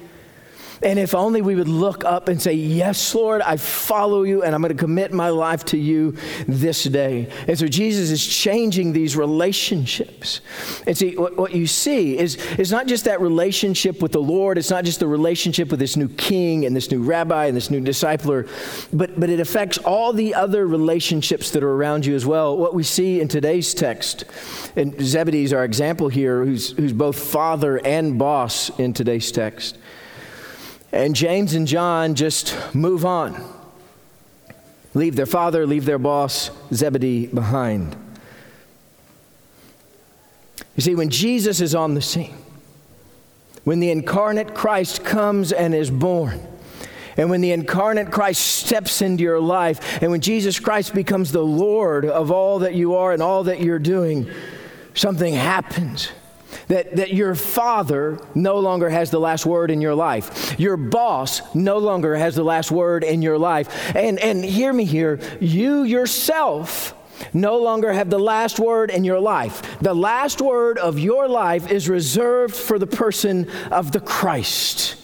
And 0.83 0.99
if 0.99 1.15
only 1.15 1.41
we 1.41 1.55
would 1.55 1.69
look 1.69 2.03
up 2.03 2.27
and 2.27 2.41
say, 2.41 2.53
Yes, 2.53 3.15
Lord, 3.15 3.41
I 3.41 3.57
follow 3.57 4.23
you 4.23 4.43
and 4.43 4.53
I'm 4.53 4.61
going 4.61 4.75
to 4.75 4.79
commit 4.79 5.13
my 5.13 5.29
life 5.29 5.63
to 5.65 5.77
you 5.77 6.15
this 6.47 6.83
day. 6.83 7.29
And 7.47 7.57
so 7.57 7.67
Jesus 7.67 8.11
is 8.11 8.25
changing 8.25 8.93
these 8.93 9.15
relationships. 9.15 10.41
And 10.85 10.97
see, 10.97 11.15
what, 11.15 11.37
what 11.37 11.53
you 11.53 11.67
see 11.67 12.17
is, 12.17 12.35
is 12.57 12.71
not 12.71 12.87
just 12.87 13.05
that 13.05 13.21
relationship 13.21 14.01
with 14.01 14.11
the 14.11 14.21
Lord, 14.21 14.57
it's 14.57 14.69
not 14.69 14.83
just 14.83 14.99
the 14.99 15.07
relationship 15.07 15.71
with 15.71 15.79
this 15.79 15.95
new 15.95 16.09
king 16.09 16.65
and 16.65 16.75
this 16.75 16.91
new 16.91 17.01
rabbi 17.01 17.45
and 17.45 17.55
this 17.55 17.71
new 17.71 17.81
discipler, 17.81 18.49
but, 18.91 19.17
but 19.19 19.29
it 19.29 19.39
affects 19.39 19.77
all 19.79 20.11
the 20.11 20.35
other 20.35 20.67
relationships 20.67 21.51
that 21.51 21.63
are 21.63 21.71
around 21.71 22.05
you 22.05 22.15
as 22.15 22.25
well. 22.25 22.57
What 22.57 22.73
we 22.73 22.83
see 22.83 23.21
in 23.21 23.29
today's 23.29 23.73
text, 23.73 24.25
and 24.75 24.99
Zebedee's 24.99 25.53
our 25.53 25.63
example 25.63 26.09
here, 26.09 26.43
who's, 26.43 26.71
who's 26.71 26.93
both 26.93 27.17
father 27.17 27.77
and 27.85 28.19
boss 28.19 28.69
in 28.79 28.93
today's 28.93 29.31
text 29.31 29.77
and 30.93 31.15
James 31.15 31.55
and 31.55 31.67
John 31.67 32.13
just 32.13 32.55
move 32.75 33.03
on, 33.03 33.43
leave 34.93 35.15
their 35.15 35.25
father, 35.25 35.65
leave 35.65 35.85
their 35.85 35.97
boss, 35.97 36.51
Zebedee, 36.71 37.25
behind. 37.25 37.95
You 40.75 40.83
see, 40.83 40.93
when 40.93 41.09
Jesus 41.09 41.61
is 41.61 41.73
on 41.73 41.95
the 41.95 42.01
scene, 42.01 42.35
when 43.63 43.79
the 43.79 43.89
incarnate 43.89 44.53
Christ 44.53 45.03
comes 45.03 45.51
and 45.51 45.73
is 45.73 45.89
born, 45.89 46.39
and 47.17 47.29
when 47.29 47.41
the 47.41 47.51
incarnate 47.51 48.11
Christ 48.11 48.41
steps 48.41 49.01
into 49.01 49.23
your 49.23 49.39
life, 49.39 50.01
and 50.01 50.11
when 50.11 50.21
Jesus 50.21 50.59
Christ 50.59 50.93
becomes 50.93 51.31
the 51.31 51.43
Lord 51.43 52.05
of 52.05 52.29
all 52.29 52.59
that 52.59 52.75
you 52.75 52.95
are 52.95 53.13
and 53.13 53.21
all 53.21 53.45
that 53.45 53.59
you're 53.61 53.79
doing, 53.79 54.29
something 54.93 55.33
happens 55.33 56.09
that, 56.67 56.95
that 56.95 57.13
your 57.13 57.35
father 57.35 58.19
no 58.35 58.59
longer 58.59 58.89
has 58.89 59.11
the 59.11 59.19
last 59.19 59.45
word 59.45 59.71
in 59.71 59.81
your 59.81 59.95
life. 59.95 60.59
Your 60.59 60.77
boss 60.77 61.41
no 61.55 61.77
longer 61.77 62.15
has 62.15 62.35
the 62.35 62.43
last 62.43 62.71
word 62.71 63.03
in 63.03 63.21
your 63.21 63.37
life. 63.37 63.95
And, 63.95 64.19
and 64.19 64.43
hear 64.43 64.73
me 64.73 64.85
here, 64.85 65.19
you 65.39 65.83
yourself 65.83 66.95
no 67.33 67.57
longer 67.57 67.93
have 67.93 68.09
the 68.09 68.19
last 68.19 68.59
word 68.59 68.91
in 68.91 69.03
your 69.03 69.19
life. 69.19 69.79
The 69.79 69.93
last 69.93 70.41
word 70.41 70.77
of 70.77 70.99
your 70.99 71.27
life 71.27 71.71
is 71.71 71.87
reserved 71.87 72.55
for 72.55 72.79
the 72.79 72.87
person 72.87 73.49
of 73.71 73.91
the 73.91 73.99
Christ. 73.99 75.02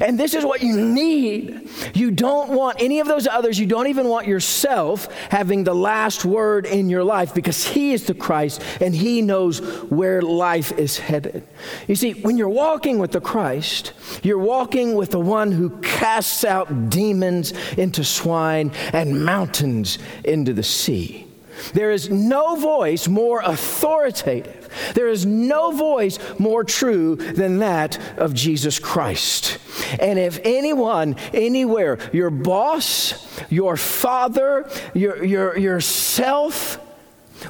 And 0.00 0.18
this 0.18 0.34
is 0.34 0.44
what 0.44 0.62
you 0.62 0.80
need. 0.80 1.68
You 1.94 2.10
don't 2.10 2.50
want 2.50 2.80
any 2.80 3.00
of 3.00 3.06
those 3.06 3.26
others. 3.26 3.58
You 3.58 3.66
don't 3.66 3.86
even 3.86 4.08
want 4.08 4.26
yourself 4.26 5.12
having 5.30 5.64
the 5.64 5.74
last 5.74 6.24
word 6.24 6.66
in 6.66 6.88
your 6.88 7.04
life 7.04 7.34
because 7.34 7.66
He 7.66 7.92
is 7.92 8.06
the 8.06 8.14
Christ 8.14 8.62
and 8.80 8.94
He 8.94 9.22
knows 9.22 9.60
where 9.90 10.22
life 10.22 10.72
is 10.72 10.98
headed. 10.98 11.46
You 11.86 11.94
see, 11.94 12.12
when 12.12 12.36
you're 12.36 12.48
walking 12.48 12.98
with 12.98 13.12
the 13.12 13.20
Christ, 13.20 13.92
you're 14.22 14.38
walking 14.38 14.94
with 14.94 15.10
the 15.10 15.20
one 15.20 15.52
who 15.52 15.70
casts 15.80 16.44
out 16.44 16.90
demons 16.90 17.52
into 17.76 18.04
swine 18.04 18.72
and 18.92 19.24
mountains 19.24 19.98
into 20.24 20.52
the 20.52 20.62
sea. 20.62 21.25
There 21.72 21.90
is 21.90 22.10
no 22.10 22.56
voice 22.56 23.08
more 23.08 23.40
authoritative. 23.40 24.68
There 24.94 25.08
is 25.08 25.24
no 25.24 25.70
voice 25.70 26.18
more 26.38 26.64
true 26.64 27.16
than 27.16 27.58
that 27.58 27.98
of 28.18 28.34
Jesus 28.34 28.78
Christ. 28.78 29.58
And 29.98 30.18
if 30.18 30.40
anyone, 30.44 31.16
anywhere, 31.32 31.98
your 32.12 32.30
boss, 32.30 33.40
your 33.50 33.76
father, 33.76 34.68
your, 34.94 35.24
your, 35.24 35.58
yourself, 35.58 36.80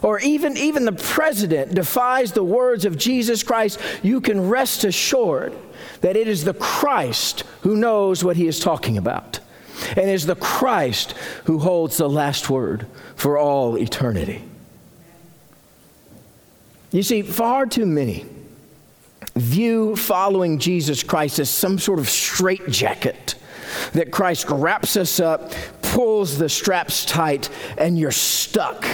or 0.03 0.19
even, 0.21 0.57
even 0.57 0.85
the 0.85 0.93
president 0.93 1.75
defies 1.75 2.33
the 2.33 2.45
words 2.45 2.85
of 2.85 2.99
Jesus 2.99 3.43
Christ, 3.43 3.81
you 4.03 4.21
can 4.21 4.49
rest 4.49 4.85
assured 4.85 5.55
that 6.01 6.17
it 6.17 6.29
is 6.29 6.45
the 6.45 6.55
Christ 6.55 7.45
who 7.63 7.77
knows 7.77 8.23
what 8.23 8.37
he 8.37 8.47
is 8.47 8.61
talking 8.61 8.99
about 8.99 9.41
and 9.97 10.11
is 10.11 10.27
the 10.27 10.37
Christ 10.37 11.13
who 11.45 11.59
holds 11.59 11.97
the 11.97 12.09
last 12.09 12.51
word 12.51 12.87
for 13.15 13.39
all 13.39 13.77
eternity. 13.79 14.43
You 16.93 17.03
see, 17.03 17.23
far 17.23 17.67
too 17.67 17.87
many 17.87 18.27
view 19.35 19.97
following 19.97 20.59
Jesus 20.59 21.03
Christ 21.03 21.39
as 21.39 21.51
some 21.51 21.79
sort 21.79 21.99
of 21.99 22.09
straitjacket 22.09 23.35
that 23.93 24.11
Christ 24.11 24.49
wraps 24.49 24.97
us 24.97 25.21
up, 25.21 25.53
pulls 25.83 26.39
the 26.39 26.49
straps 26.49 27.05
tight, 27.05 27.51
and 27.77 27.99
you're 27.99 28.11
stuck. 28.11 28.87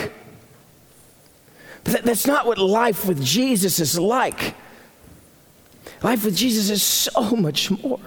But 1.85 2.03
that's 2.03 2.27
not 2.27 2.47
what 2.47 2.59
life 2.59 3.07
with 3.07 3.23
Jesus 3.23 3.79
is 3.79 3.99
like. 3.99 4.55
Life 6.03 6.25
with 6.25 6.37
Jesus 6.37 6.71
is 6.71 6.83
so 6.83 7.37
much 7.37 7.71
more. 7.71 8.01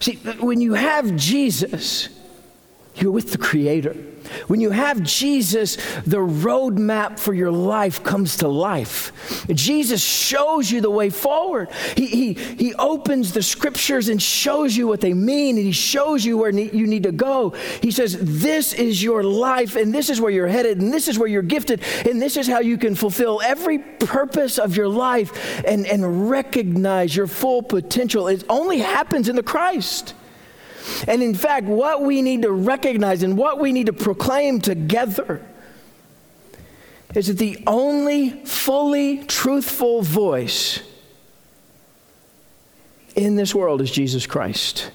See, 0.00 0.16
when 0.40 0.60
you 0.60 0.74
have 0.74 1.16
Jesus, 1.16 2.08
you're 3.00 3.12
with 3.12 3.32
the 3.32 3.38
Creator. 3.38 3.96
When 4.46 4.60
you 4.60 4.70
have 4.70 5.02
Jesus, 5.02 5.76
the 6.06 6.18
roadmap 6.18 7.18
for 7.18 7.32
your 7.32 7.50
life 7.50 8.02
comes 8.02 8.38
to 8.38 8.48
life. 8.48 9.12
Jesus 9.48 10.02
shows 10.02 10.70
you 10.70 10.80
the 10.80 10.90
way 10.90 11.10
forward. 11.10 11.70
He, 11.96 12.06
he, 12.06 12.32
he 12.32 12.74
opens 12.74 13.32
the 13.32 13.42
scriptures 13.42 14.08
and 14.08 14.20
shows 14.20 14.76
you 14.76 14.86
what 14.86 15.00
they 15.00 15.14
mean, 15.14 15.56
and 15.56 15.66
He 15.66 15.72
shows 15.72 16.24
you 16.24 16.38
where 16.38 16.52
ne- 16.52 16.70
you 16.70 16.86
need 16.86 17.04
to 17.04 17.12
go. 17.12 17.50
He 17.82 17.90
says, 17.90 18.16
This 18.20 18.72
is 18.72 19.02
your 19.02 19.22
life, 19.22 19.76
and 19.76 19.94
this 19.94 20.10
is 20.10 20.20
where 20.20 20.30
you're 20.30 20.48
headed, 20.48 20.80
and 20.80 20.92
this 20.92 21.08
is 21.08 21.18
where 21.18 21.28
you're 21.28 21.42
gifted, 21.42 21.82
and 22.06 22.20
this 22.20 22.36
is 22.36 22.46
how 22.46 22.60
you 22.60 22.78
can 22.78 22.94
fulfill 22.94 23.40
every 23.42 23.78
purpose 23.78 24.58
of 24.58 24.76
your 24.76 24.88
life 24.88 25.64
and, 25.64 25.86
and 25.86 26.30
recognize 26.30 27.14
your 27.16 27.26
full 27.26 27.62
potential. 27.62 28.28
It 28.28 28.44
only 28.48 28.78
happens 28.78 29.28
in 29.28 29.36
the 29.36 29.42
Christ. 29.42 30.14
And 31.06 31.22
in 31.22 31.34
fact, 31.34 31.66
what 31.66 32.02
we 32.02 32.22
need 32.22 32.42
to 32.42 32.50
recognize 32.50 33.22
and 33.22 33.36
what 33.36 33.58
we 33.58 33.72
need 33.72 33.86
to 33.86 33.92
proclaim 33.92 34.60
together 34.60 35.44
is 37.14 37.28
that 37.28 37.38
the 37.38 37.62
only 37.66 38.30
fully 38.44 39.24
truthful 39.24 40.02
voice 40.02 40.80
in 43.14 43.36
this 43.36 43.54
world 43.54 43.80
is 43.80 43.90
Jesus 43.90 44.26
Christ. 44.26 44.90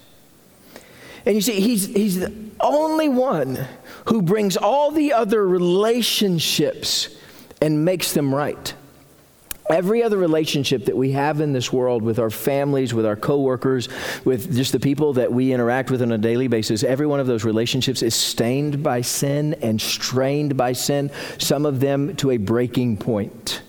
And 1.26 1.36
you 1.36 1.42
see, 1.42 1.60
he's, 1.60 1.88
he's 1.88 2.20
the 2.20 2.34
only 2.60 3.10
one 3.10 3.68
who 4.06 4.22
brings 4.22 4.58
all 4.58 4.92
the 4.92 5.14
other 5.14 5.46
relationships 5.48 7.16
and 7.62 7.86
makes 7.86 8.14
them 8.14 8.34
right. 8.34 8.74
Every 9.74 10.03
other 10.03 10.20
relationship 10.20 10.86
that 10.86 10.96
we 10.96 11.13
have 11.13 11.42
in 11.42 11.51
this 11.51 11.74
world 11.74 12.03
with 12.03 12.20
our 12.20 12.30
families, 12.30 12.94
with 12.94 13.08
our 13.08 13.15
coworkers, 13.15 13.89
with 14.24 14.56
just 14.56 14.72
the 14.72 14.80
people 14.80 15.13
that 15.13 15.34
we 15.34 15.51
interact 15.51 15.89
with 15.89 16.03
on 16.03 16.12
a 16.12 16.18
daily 16.20 16.48
basis, 16.48 16.84
every 16.84 17.08
one 17.08 17.20
of 17.20 17.25
those 17.25 17.44
relationships 17.44 18.03
is 18.03 18.13
stained 18.13 18.84
by 18.84 19.01
sin 19.01 19.56
and 19.63 19.82
strained 19.82 20.56
by 20.56 20.74
sin, 20.74 21.10
some 21.39 21.65
of 21.65 21.80
them 21.80 22.15
to 22.18 22.30
a 22.30 22.38
breaking 22.38 22.98
point. 22.98 23.63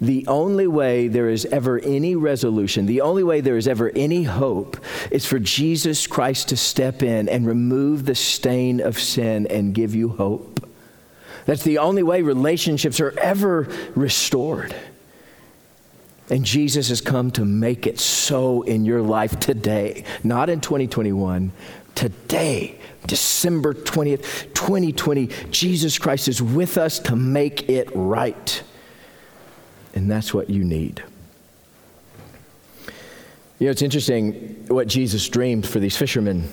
The 0.00 0.26
only 0.26 0.66
way 0.66 1.06
there 1.06 1.28
is 1.28 1.44
ever 1.46 1.78
any 1.78 2.16
resolution, 2.16 2.86
the 2.86 3.02
only 3.02 3.22
way 3.22 3.40
there 3.40 3.56
is 3.56 3.68
ever 3.68 3.92
any 3.94 4.24
hope, 4.24 4.76
is 5.12 5.24
for 5.24 5.38
Jesus 5.38 6.08
Christ 6.08 6.48
to 6.48 6.56
step 6.56 7.04
in 7.04 7.28
and 7.28 7.46
remove 7.46 8.04
the 8.04 8.16
stain 8.16 8.80
of 8.80 8.98
sin 8.98 9.46
and 9.46 9.76
give 9.76 9.94
you 9.94 10.08
hope. 10.08 10.68
That's 11.46 11.62
the 11.62 11.78
only 11.78 12.02
way 12.02 12.22
relationships 12.22 12.98
are 12.98 13.16
ever 13.20 13.68
restored. 13.94 14.74
And 16.30 16.44
Jesus 16.44 16.88
has 16.88 17.00
come 17.00 17.30
to 17.32 17.44
make 17.44 17.86
it 17.86 18.00
so 18.00 18.62
in 18.62 18.84
your 18.84 19.02
life 19.02 19.38
today, 19.40 20.04
not 20.22 20.48
in 20.48 20.60
2021, 20.60 21.52
today, 21.94 22.78
December 23.06 23.74
20th, 23.74 24.54
2020. 24.54 25.26
Jesus 25.50 25.98
Christ 25.98 26.28
is 26.28 26.40
with 26.40 26.78
us 26.78 26.98
to 27.00 27.16
make 27.16 27.68
it 27.68 27.90
right. 27.94 28.62
And 29.94 30.10
that's 30.10 30.32
what 30.32 30.48
you 30.48 30.64
need. 30.64 31.02
You 33.58 33.66
know, 33.66 33.70
it's 33.70 33.82
interesting 33.82 34.66
what 34.68 34.88
Jesus 34.88 35.28
dreamed 35.28 35.66
for 35.66 35.78
these 35.78 35.96
fishermen. 35.96 36.48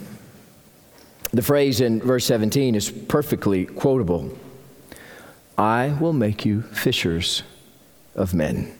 The 1.31 1.41
phrase 1.41 1.79
in 1.79 2.01
verse 2.01 2.25
17 2.25 2.75
is 2.75 2.91
perfectly 2.91 3.65
quotable 3.65 4.37
I 5.57 5.95
will 5.99 6.13
make 6.13 6.43
you 6.43 6.61
fishers 6.61 7.43
of 8.15 8.33
men. 8.33 8.77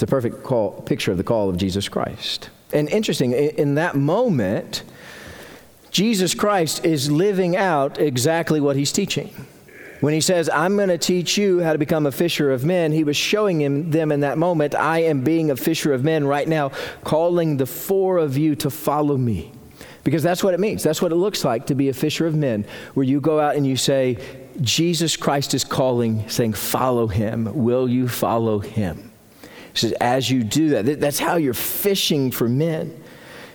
It's 0.00 0.04
a 0.04 0.06
perfect 0.06 0.42
call, 0.42 0.80
picture 0.80 1.12
of 1.12 1.18
the 1.18 1.24
call 1.24 1.50
of 1.50 1.58
Jesus 1.58 1.86
Christ. 1.86 2.48
And 2.72 2.88
interesting, 2.88 3.32
in 3.32 3.74
that 3.74 3.96
moment, 3.96 4.82
Jesus 5.90 6.32
Christ 6.32 6.86
is 6.86 7.10
living 7.10 7.54
out 7.54 8.00
exactly 8.00 8.62
what 8.62 8.76
he's 8.76 8.92
teaching. 8.92 9.28
When 10.00 10.14
he 10.14 10.22
says, 10.22 10.48
I'm 10.48 10.76
going 10.76 10.88
to 10.88 10.96
teach 10.96 11.36
you 11.36 11.60
how 11.60 11.74
to 11.74 11.78
become 11.78 12.06
a 12.06 12.12
fisher 12.12 12.50
of 12.50 12.64
men, 12.64 12.92
he 12.92 13.04
was 13.04 13.14
showing 13.14 13.60
him, 13.60 13.90
them 13.90 14.10
in 14.10 14.20
that 14.20 14.38
moment, 14.38 14.74
I 14.74 15.00
am 15.00 15.20
being 15.20 15.50
a 15.50 15.56
fisher 15.56 15.92
of 15.92 16.02
men 16.02 16.26
right 16.26 16.48
now, 16.48 16.70
calling 17.04 17.58
the 17.58 17.66
four 17.66 18.16
of 18.16 18.38
you 18.38 18.56
to 18.56 18.70
follow 18.70 19.18
me. 19.18 19.52
Because 20.02 20.22
that's 20.22 20.42
what 20.42 20.54
it 20.54 20.60
means. 20.60 20.82
That's 20.82 21.02
what 21.02 21.12
it 21.12 21.16
looks 21.16 21.44
like 21.44 21.66
to 21.66 21.74
be 21.74 21.90
a 21.90 21.92
fisher 21.92 22.26
of 22.26 22.34
men, 22.34 22.64
where 22.94 23.04
you 23.04 23.20
go 23.20 23.38
out 23.38 23.54
and 23.54 23.66
you 23.66 23.76
say, 23.76 24.16
Jesus 24.62 25.18
Christ 25.18 25.52
is 25.52 25.62
calling, 25.62 26.26
saying, 26.30 26.54
Follow 26.54 27.06
him. 27.06 27.54
Will 27.54 27.86
you 27.86 28.08
follow 28.08 28.60
him? 28.60 29.09
He 29.72 29.78
says, 29.78 29.92
as 30.00 30.30
you 30.30 30.44
do 30.44 30.70
that, 30.70 31.00
that's 31.00 31.18
how 31.18 31.36
you're 31.36 31.54
fishing 31.54 32.30
for 32.30 32.48
men. 32.48 33.02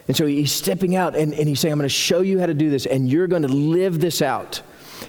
And 0.08 0.16
so 0.16 0.26
he's 0.26 0.52
stepping 0.52 0.96
out 0.96 1.16
and, 1.16 1.34
and 1.34 1.48
he's 1.48 1.60
saying, 1.60 1.72
I'm 1.72 1.80
going 1.80 1.86
to 1.86 1.94
show 1.94 2.22
you 2.22 2.40
how 2.40 2.46
to 2.46 2.54
do 2.54 2.70
this, 2.70 2.86
and 2.86 3.10
you're 3.10 3.28
going 3.28 3.42
to 3.42 3.48
live 3.48 4.00
this 4.00 4.22
out. 4.22 4.62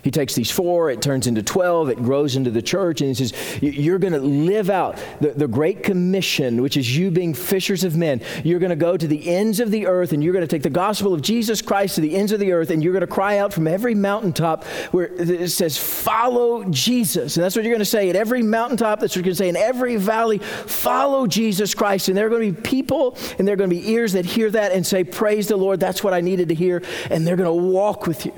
He 0.02 0.10
takes 0.10 0.34
these 0.34 0.50
four, 0.50 0.90
it 0.90 1.02
turns 1.02 1.26
into 1.26 1.42
12, 1.42 1.90
it 1.90 1.96
grows 1.98 2.36
into 2.36 2.50
the 2.50 2.62
church, 2.62 3.00
and 3.00 3.08
he 3.08 3.14
says, 3.14 3.32
You're 3.62 3.98
going 3.98 4.12
to 4.12 4.20
live 4.20 4.70
out 4.70 4.98
the, 5.20 5.30
the 5.30 5.48
Great 5.48 5.82
Commission, 5.82 6.62
which 6.62 6.76
is 6.76 6.96
you 6.96 7.10
being 7.10 7.34
fishers 7.34 7.84
of 7.84 7.96
men. 7.96 8.20
You're 8.44 8.58
going 8.58 8.70
to 8.70 8.76
go 8.76 8.96
to 8.96 9.06
the 9.06 9.28
ends 9.28 9.60
of 9.60 9.70
the 9.70 9.86
earth, 9.86 10.12
and 10.12 10.22
you're 10.22 10.32
going 10.32 10.46
to 10.46 10.48
take 10.48 10.62
the 10.62 10.70
gospel 10.70 11.14
of 11.14 11.22
Jesus 11.22 11.62
Christ 11.62 11.96
to 11.96 12.00
the 12.00 12.16
ends 12.16 12.32
of 12.32 12.40
the 12.40 12.52
earth, 12.52 12.70
and 12.70 12.82
you're 12.82 12.92
going 12.92 13.00
to 13.00 13.06
cry 13.06 13.38
out 13.38 13.52
from 13.52 13.66
every 13.66 13.94
mountaintop 13.94 14.64
where 14.92 15.06
it 15.06 15.48
says, 15.50 15.76
Follow 15.76 16.64
Jesus. 16.64 17.36
And 17.36 17.44
that's 17.44 17.56
what 17.56 17.64
you're 17.64 17.72
going 17.72 17.80
to 17.80 17.84
say 17.84 18.10
at 18.10 18.16
every 18.16 18.42
mountaintop. 18.42 19.00
That's 19.00 19.12
what 19.12 19.16
you're 19.16 19.24
going 19.24 19.34
to 19.34 19.38
say 19.38 19.48
in 19.48 19.56
every 19.56 19.96
valley, 19.96 20.38
Follow 20.38 21.26
Jesus 21.26 21.74
Christ. 21.74 22.08
And 22.08 22.16
there 22.16 22.26
are 22.26 22.30
going 22.30 22.54
to 22.54 22.60
be 22.60 22.68
people, 22.68 23.16
and 23.38 23.46
there 23.46 23.54
are 23.54 23.56
going 23.56 23.70
to 23.70 23.76
be 23.76 23.90
ears 23.90 24.12
that 24.12 24.24
hear 24.24 24.50
that 24.50 24.72
and 24.72 24.86
say, 24.86 25.04
Praise 25.04 25.48
the 25.48 25.56
Lord. 25.56 25.80
That's 25.80 26.02
what 26.04 26.14
I 26.14 26.20
needed 26.20 26.48
to 26.48 26.54
hear. 26.54 26.82
And 27.10 27.26
they're 27.26 27.36
going 27.36 27.46
to 27.46 27.72
walk 27.72 28.06
with 28.06 28.26
you 28.26 28.32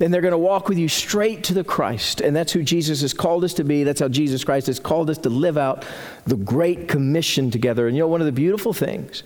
and 0.00 0.12
they're 0.12 0.20
going 0.20 0.32
to 0.32 0.38
walk 0.38 0.68
with 0.68 0.78
you 0.78 0.88
straight 0.88 1.44
to 1.44 1.54
the 1.54 1.64
Christ. 1.64 2.20
And 2.20 2.34
that's 2.34 2.52
who 2.52 2.62
Jesus 2.62 3.00
has 3.02 3.14
called 3.14 3.44
us 3.44 3.54
to 3.54 3.64
be. 3.64 3.84
That's 3.84 4.00
how 4.00 4.08
Jesus 4.08 4.44
Christ 4.44 4.66
has 4.66 4.80
called 4.80 5.10
us 5.10 5.18
to 5.18 5.30
live 5.30 5.56
out 5.56 5.84
the 6.26 6.36
Great 6.36 6.88
Commission 6.88 7.50
together. 7.50 7.86
And 7.86 7.96
you 7.96 8.02
know, 8.02 8.08
one 8.08 8.20
of 8.20 8.26
the 8.26 8.32
beautiful 8.32 8.72
things 8.72 9.22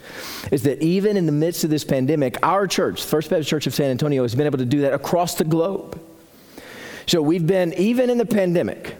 is 0.51 0.63
that 0.65 0.83
even 0.83 1.17
in 1.17 1.27
the 1.27 1.33
midst 1.33 1.65
of 1.65 1.71
this 1.71 1.85
pandemic, 1.85 2.39
our 2.43 2.67
church, 2.67 3.03
First 3.03 3.31
Baptist 3.31 3.49
Church 3.49 3.67
of 3.67 3.75
San 3.75 3.91
Antonio, 3.91 4.23
has 4.23 4.35
been 4.35 4.47
able 4.47 4.59
to 4.59 4.65
do 4.65 4.83
that 4.83 4.93
across 4.93 5.35
the 5.35 5.45
globe. 5.45 6.01
So 7.07 7.23
we've 7.23 7.47
been, 7.47 7.73
even 7.75 8.11
in 8.11 8.19
the 8.19 8.27
pandemic, 8.27 8.97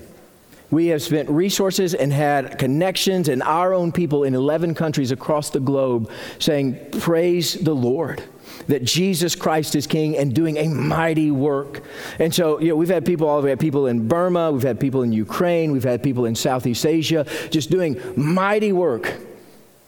we 0.71 0.89
have 0.89 1.03
spent 1.03 1.29
resources 1.29 1.95
and 1.95 2.13
had 2.13 2.59
connections 2.59 3.29
and 3.29 3.43
our 3.43 3.73
own 3.73 3.93
people 3.93 4.25
in 4.25 4.35
11 4.35 4.75
countries 4.75 5.11
across 5.11 5.51
the 5.51 5.61
globe 5.61 6.11
saying, 6.39 6.91
Praise 7.01 7.55
the 7.55 7.75
Lord 7.75 8.23
that 8.67 8.85
Jesus 8.85 9.35
Christ 9.35 9.75
is 9.75 9.87
King 9.87 10.17
and 10.17 10.35
doing 10.35 10.57
a 10.59 10.69
mighty 10.69 11.31
work. 11.31 11.83
And 12.19 12.35
so, 12.35 12.61
you 12.61 12.69
know, 12.69 12.77
we've 12.77 12.89
had 12.89 13.07
people 13.07 13.29
all, 13.29 13.41
we 13.41 13.51
had 13.51 13.61
people 13.61 13.87
in 13.87 14.09
Burma, 14.09 14.51
we've 14.51 14.63
had 14.63 14.81
people 14.81 15.03
in 15.03 15.13
Ukraine, 15.13 15.73
we've 15.73 15.85
had 15.85 16.03
people 16.03 16.27
in 16.27 16.35
Southeast 16.35 16.85
Asia, 16.85 17.27
just 17.51 17.71
doing 17.71 18.01
mighty 18.17 18.73
work 18.73 19.15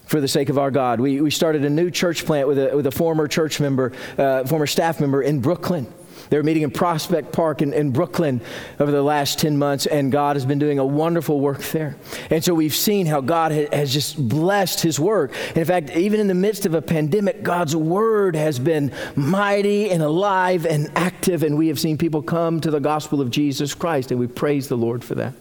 for 0.07 0.21
the 0.21 0.29
sake 0.29 0.49
of 0.49 0.59
our 0.59 0.71
God. 0.71 1.01
We, 1.01 1.21
we 1.21 1.31
started 1.31 1.65
a 1.65 1.71
new 1.71 1.91
church 1.91 2.27
plant 2.27 2.49
with 2.49 2.59
a, 2.59 2.75
with 2.75 2.87
a 2.87 2.91
former 2.91 3.29
church 3.29 3.61
member, 3.61 3.93
uh, 4.19 4.45
former 4.45 4.67
staff 4.67 5.01
member 5.01 5.23
in 5.23 5.41
Brooklyn. 5.41 5.87
They 6.31 6.37
were 6.37 6.43
meeting 6.43 6.63
in 6.63 6.71
Prospect 6.71 7.33
Park 7.33 7.61
in, 7.61 7.73
in 7.73 7.91
Brooklyn 7.91 8.41
over 8.79 8.91
the 8.91 9.03
last 9.03 9.39
10 9.41 9.59
months, 9.59 9.87
and 9.87 10.11
God 10.11 10.37
has 10.37 10.47
been 10.47 10.61
doing 10.61 10.79
a 10.79 10.87
wonderful 10.87 11.41
work 11.41 11.61
there. 11.65 11.97
And 12.31 12.43
so 12.43 12.55
we've 12.55 12.75
seen 12.75 13.07
how 13.07 13.21
God 13.21 13.53
has 13.53 13.93
just 13.93 14.29
blessed 14.29 14.81
his 14.81 14.99
work. 14.99 15.33
In 15.57 15.65
fact, 15.65 15.91
even 15.91 16.21
in 16.21 16.29
the 16.29 16.35
midst 16.35 16.67
of 16.67 16.75
a 16.75 16.83
pandemic, 16.83 17.43
God's 17.43 17.75
word 17.75 18.37
has 18.37 18.59
been 18.59 18.93
mighty 19.17 19.91
and 19.91 20.03
alive 20.03 20.67
and 20.67 20.91
active, 20.97 21.43
and 21.43 21.59
we 21.59 21.69
have 21.69 21.81
seen 21.81 21.99
people 21.99 22.23
come 22.23 22.61
to 22.61 22.71
the 22.71 22.81
gospel 22.81 23.21
of 23.21 23.31
Jesus 23.31 23.75
Christ, 23.75 24.13
and 24.13 24.21
we 24.21 24.29
praise 24.29 24.69
the 24.69 24.77
Lord 24.77 25.05
for 25.05 25.17
that. 25.17 25.35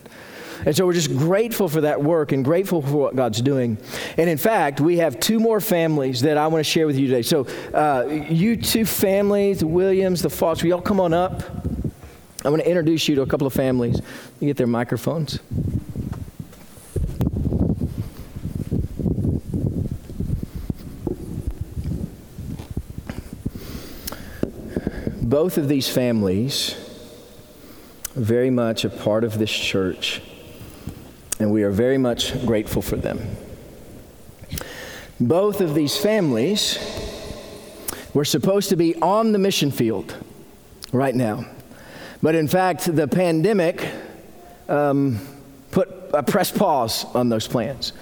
And 0.65 0.75
so 0.75 0.85
we're 0.85 0.93
just 0.93 1.15
grateful 1.15 1.69
for 1.69 1.81
that 1.81 2.03
work 2.03 2.31
and 2.31 2.43
grateful 2.43 2.81
for 2.81 2.97
what 2.97 3.15
God's 3.15 3.41
doing. 3.41 3.77
And 4.17 4.29
in 4.29 4.37
fact, 4.37 4.81
we 4.81 4.97
have 4.97 5.19
two 5.19 5.39
more 5.39 5.61
families 5.61 6.21
that 6.21 6.37
I 6.37 6.47
want 6.47 6.65
to 6.65 6.69
share 6.69 6.85
with 6.85 6.97
you 6.97 7.07
today. 7.07 7.21
So, 7.21 7.47
uh, 7.73 8.05
you 8.07 8.57
two 8.57 8.85
families, 8.85 9.59
the 9.59 9.67
Williams, 9.67 10.21
the 10.21 10.29
Fox, 10.29 10.61
will 10.61 10.69
y'all 10.69 10.81
come 10.81 10.99
on 10.99 11.13
up? 11.13 11.43
I 12.43 12.49
want 12.49 12.61
to 12.61 12.67
introduce 12.67 13.07
you 13.07 13.15
to 13.15 13.21
a 13.21 13.27
couple 13.27 13.47
of 13.47 13.53
families. 13.53 14.01
You 14.39 14.47
get 14.47 14.57
their 14.57 14.67
microphones. 14.67 15.39
Both 25.21 25.57
of 25.57 25.67
these 25.67 25.87
families 25.87 26.75
very 28.15 28.49
much 28.49 28.83
a 28.83 28.89
part 28.89 29.23
of 29.23 29.37
this 29.37 29.51
church 29.51 30.21
and 31.39 31.51
we 31.51 31.63
are 31.63 31.71
very 31.71 31.97
much 31.97 32.45
grateful 32.45 32.81
for 32.81 32.97
them. 32.97 33.35
Both 35.19 35.61
of 35.61 35.73
these 35.73 35.97
families 35.97 36.77
were 38.13 38.25
supposed 38.25 38.69
to 38.69 38.75
be 38.75 38.95
on 38.95 39.31
the 39.31 39.39
mission 39.39 39.71
field 39.71 40.15
right 40.91 41.15
now. 41.15 41.45
But 42.21 42.35
in 42.35 42.47
fact, 42.47 42.93
the 42.93 43.07
pandemic 43.07 43.87
um, 44.67 45.19
put 45.71 45.89
a 46.13 46.23
press 46.23 46.51
pause 46.51 47.05
on 47.13 47.29
those 47.29 47.47
plans. 47.47 47.93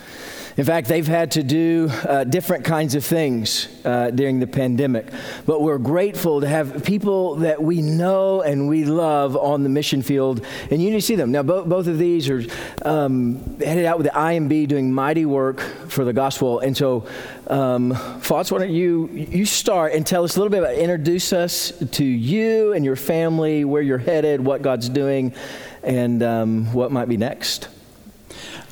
In 0.57 0.65
fact, 0.65 0.87
they've 0.87 1.05
had 1.05 1.31
to 1.31 1.43
do 1.43 1.87
uh, 2.07 2.23
different 2.23 2.65
kinds 2.65 2.95
of 2.95 3.05
things 3.05 3.67
uh, 3.85 4.09
during 4.09 4.39
the 4.39 4.47
pandemic. 4.47 5.05
But 5.45 5.61
we're 5.61 5.77
grateful 5.77 6.41
to 6.41 6.47
have 6.47 6.83
people 6.83 7.35
that 7.35 7.61
we 7.61 7.83
know 7.83 8.41
and 8.41 8.67
we 8.67 8.83
love 8.83 9.37
on 9.37 9.61
the 9.61 9.69
mission 9.69 10.01
field, 10.01 10.43
and 10.71 10.81
you 10.81 10.89
need 10.89 10.95
to 10.95 11.01
see 11.01 11.13
them. 11.13 11.31
Now, 11.31 11.43
bo- 11.43 11.63
both 11.63 11.85
of 11.85 11.99
these 11.99 12.27
are 12.27 12.41
um, 12.81 13.59
headed 13.59 13.85
out 13.85 13.99
with 13.99 14.07
the 14.07 14.13
IMB 14.13 14.67
doing 14.67 14.91
mighty 14.91 15.27
work 15.27 15.59
for 15.89 16.03
the 16.03 16.13
gospel. 16.13 16.59
And 16.59 16.75
so, 16.75 17.05
um, 17.45 17.91
why 17.91 18.41
don't 18.41 18.71
you, 18.71 19.09
you 19.13 19.45
start 19.45 19.93
and 19.93 20.07
tell 20.07 20.23
us 20.23 20.37
a 20.37 20.39
little 20.39 20.49
bit 20.49 20.63
about, 20.63 20.73
introduce 20.73 21.33
us 21.33 21.71
to 21.91 22.03
you 22.03 22.73
and 22.73 22.83
your 22.83 22.95
family, 22.95 23.63
where 23.63 23.83
you're 23.83 23.99
headed, 23.99 24.43
what 24.43 24.63
God's 24.63 24.89
doing, 24.89 25.35
and 25.83 26.23
um, 26.23 26.73
what 26.73 26.91
might 26.91 27.07
be 27.07 27.17
next. 27.17 27.67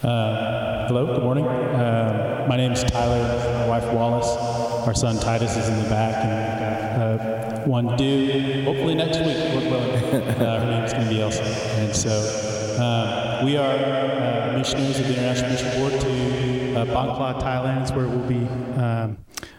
Uh, 0.05 0.85
hello, 0.85 1.07
good 1.07 1.23
morning. 1.23 1.47
Uh, 1.47 2.45
my 2.47 2.55
name 2.55 2.71
is 2.71 2.83
Tyler, 2.83 3.23
my 3.57 3.67
wife 3.67 3.91
Wallace. 3.91 4.27
Our 4.85 4.93
son 4.93 5.17
Titus 5.17 5.57
is 5.57 5.67
in 5.67 5.81
the 5.81 5.89
back, 5.89 6.23
and 6.23 7.01
uh, 7.01 7.61
one 7.61 7.97
due 7.97 8.61
hopefully 8.65 8.93
next 8.93 9.17
week. 9.19 9.35
Uh, 10.15 10.59
her 10.59 10.71
name 10.71 10.83
is 10.83 10.93
going 10.93 11.05
to 11.05 11.09
be 11.09 11.21
Elsa. 11.21 11.43
And 11.43 11.93
so 11.93 12.11
um, 12.79 13.45
we 13.45 13.57
are 13.57 13.75
uh, 13.75 14.57
missionaries 14.57 14.99
of 14.99 15.07
the 15.07 15.13
International 15.13 15.51
Mission 15.51 15.79
Board 15.79 15.99
to 16.01 16.91
uh, 16.93 17.41
Thailand. 17.41 17.81
It's 17.81 17.91
where 17.91 18.07
we'll 18.07 18.27
be. 18.27 18.45
Um, 18.79 19.17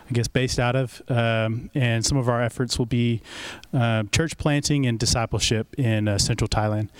I 0.08 0.12
guess, 0.12 0.28
based 0.28 0.60
out 0.60 0.76
of. 0.76 1.02
Um, 1.08 1.68
and 1.74 2.06
some 2.06 2.16
of 2.16 2.28
our 2.28 2.40
efforts 2.40 2.78
will 2.78 2.86
be 2.86 3.22
uh, 3.74 4.04
church 4.12 4.38
planting 4.38 4.86
and 4.86 4.98
discipleship 5.00 5.74
in 5.76 6.06
uh, 6.06 6.16
central 6.18 6.48
Thailand. 6.48 6.90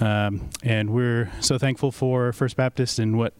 Um, 0.00 0.50
and 0.62 0.90
we're 0.90 1.30
so 1.40 1.58
thankful 1.58 1.90
for 1.90 2.32
First 2.32 2.56
Baptist 2.56 2.98
and 2.98 3.16
what 3.16 3.32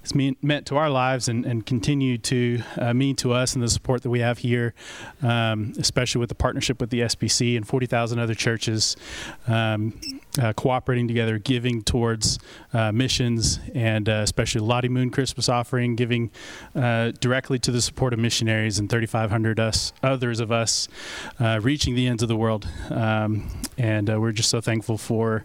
it's 0.00 0.14
mean, 0.14 0.36
meant 0.42 0.66
to 0.66 0.76
our 0.76 0.90
lives 0.90 1.28
and, 1.28 1.44
and 1.44 1.66
continue 1.66 2.18
to 2.18 2.62
uh, 2.78 2.94
mean 2.94 3.16
to 3.16 3.32
us 3.32 3.54
and 3.54 3.62
the 3.62 3.68
support 3.68 4.02
that 4.02 4.10
we 4.10 4.20
have 4.20 4.38
here, 4.38 4.74
um, 5.22 5.72
especially 5.78 6.20
with 6.20 6.28
the 6.28 6.34
partnership 6.34 6.80
with 6.80 6.90
the 6.90 7.00
SBC 7.00 7.56
and 7.56 7.66
40,000 7.66 8.18
other 8.18 8.34
churches 8.34 8.96
um, 9.48 9.98
uh, 10.40 10.52
cooperating 10.52 11.08
together, 11.08 11.38
giving 11.38 11.82
towards 11.82 12.38
uh, 12.72 12.92
missions, 12.92 13.60
and 13.74 14.08
uh, 14.08 14.20
especially 14.22 14.60
Lottie 14.60 14.88
Moon 14.88 15.10
Christmas 15.10 15.48
offering, 15.48 15.96
giving 15.96 16.30
uh, 16.74 17.12
directly 17.20 17.58
to 17.60 17.70
the 17.70 17.80
support 17.80 18.12
of 18.12 18.18
missionaries 18.18 18.78
and 18.78 18.88
3,500 18.90 19.60
us 19.60 19.92
others 20.02 20.40
of 20.40 20.50
us 20.52 20.88
uh, 21.40 21.60
reaching 21.62 21.94
the 21.94 22.06
ends 22.06 22.22
of 22.22 22.28
the 22.28 22.36
world. 22.36 22.68
And 23.78 24.08
we're 24.20 24.32
just 24.32 24.50
so 24.50 24.60
thankful 24.60 24.98
for 24.98 25.44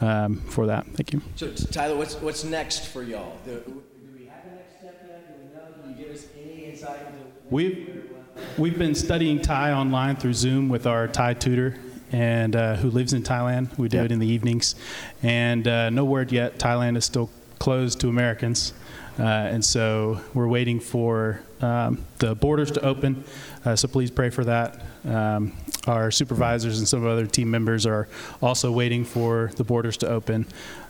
um, 0.00 0.36
for 0.36 0.66
that. 0.66 0.86
Thank 0.86 1.12
you. 1.12 1.22
So, 1.36 1.52
Tyler, 1.52 1.96
what's 1.96 2.14
what's 2.16 2.44
next 2.44 2.88
for 2.88 3.02
y'all? 3.02 3.36
Do, 3.44 3.62
do 3.64 3.82
we 4.16 4.26
have 4.26 4.44
the 4.44 4.56
next 4.56 4.78
step 4.78 5.04
yet? 5.06 5.28
Do 5.28 5.42
we 5.42 5.54
know? 5.54 5.82
Can 5.82 5.96
you 5.96 6.04
give 6.04 6.14
us 6.14 6.26
any 6.36 6.66
insight 6.66 6.98
into? 7.06 7.30
We've 7.50 8.10
we've 8.58 8.78
been 8.78 8.94
studying 8.94 9.40
Thai 9.40 9.72
online 9.72 10.16
through 10.16 10.34
Zoom 10.34 10.68
with 10.68 10.86
our 10.86 11.08
Thai 11.08 11.34
tutor. 11.34 11.78
And 12.12 12.54
uh, 12.54 12.76
who 12.76 12.90
lives 12.90 13.12
in 13.12 13.24
Thailand? 13.24 13.76
We 13.76 13.88
do 13.88 13.96
yep. 13.96 14.06
it 14.06 14.12
in 14.12 14.20
the 14.20 14.26
evenings, 14.28 14.76
and 15.24 15.66
uh, 15.66 15.90
no 15.90 16.04
word 16.04 16.30
yet. 16.30 16.58
Thailand 16.58 16.96
is 16.96 17.04
still 17.04 17.28
closed 17.58 17.98
to 18.02 18.08
Americans, 18.08 18.72
uh, 19.18 19.22
and 19.22 19.64
so 19.64 20.20
we're 20.32 20.46
waiting 20.46 20.78
for 20.78 21.40
um, 21.60 22.04
the 22.18 22.36
borders 22.36 22.70
to 22.72 22.84
open. 22.84 23.24
Uh, 23.64 23.74
so 23.74 23.88
please 23.88 24.12
pray 24.12 24.30
for 24.30 24.44
that. 24.44 24.80
Um, 25.04 25.52
our 25.86 26.10
supervisors 26.10 26.78
and 26.78 26.88
some 26.88 27.06
other 27.06 27.26
team 27.26 27.50
members 27.50 27.86
are 27.86 28.08
also 28.40 28.72
waiting 28.72 29.04
for 29.04 29.50
the 29.56 29.64
borders 29.64 29.96
to 29.98 30.08
open. 30.08 30.46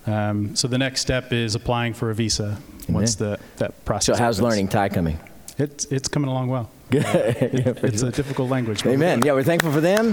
Um, 0.07 0.55
so 0.55 0.69
the 0.69 0.79
next 0.79 1.01
step 1.01 1.33
is 1.33 1.55
applying 1.55 1.95
for 1.95 2.11
a 2.11 2.15
visa 2.15 2.59
once 2.89 3.17
the, 3.17 3.39
that 3.57 3.85
process. 3.85 4.17
So 4.17 4.23
how's 4.23 4.39
opens. 4.39 4.53
learning 4.53 4.69
Thai 4.69 4.89
coming? 4.89 5.19
It's 5.57 5.85
it's 5.87 6.09
coming 6.09 6.31
along 6.31 6.49
well. 6.49 6.71
Good. 6.91 7.05
It, 7.07 7.85
it's 7.85 8.03
a 8.03 8.11
difficult 8.11 8.51
language. 8.51 8.85
Amen. 8.87 9.23
Yeah, 9.25 9.33
we're 9.33 9.45
thankful 9.45 9.73
for 9.73 9.81
them. 9.81 10.13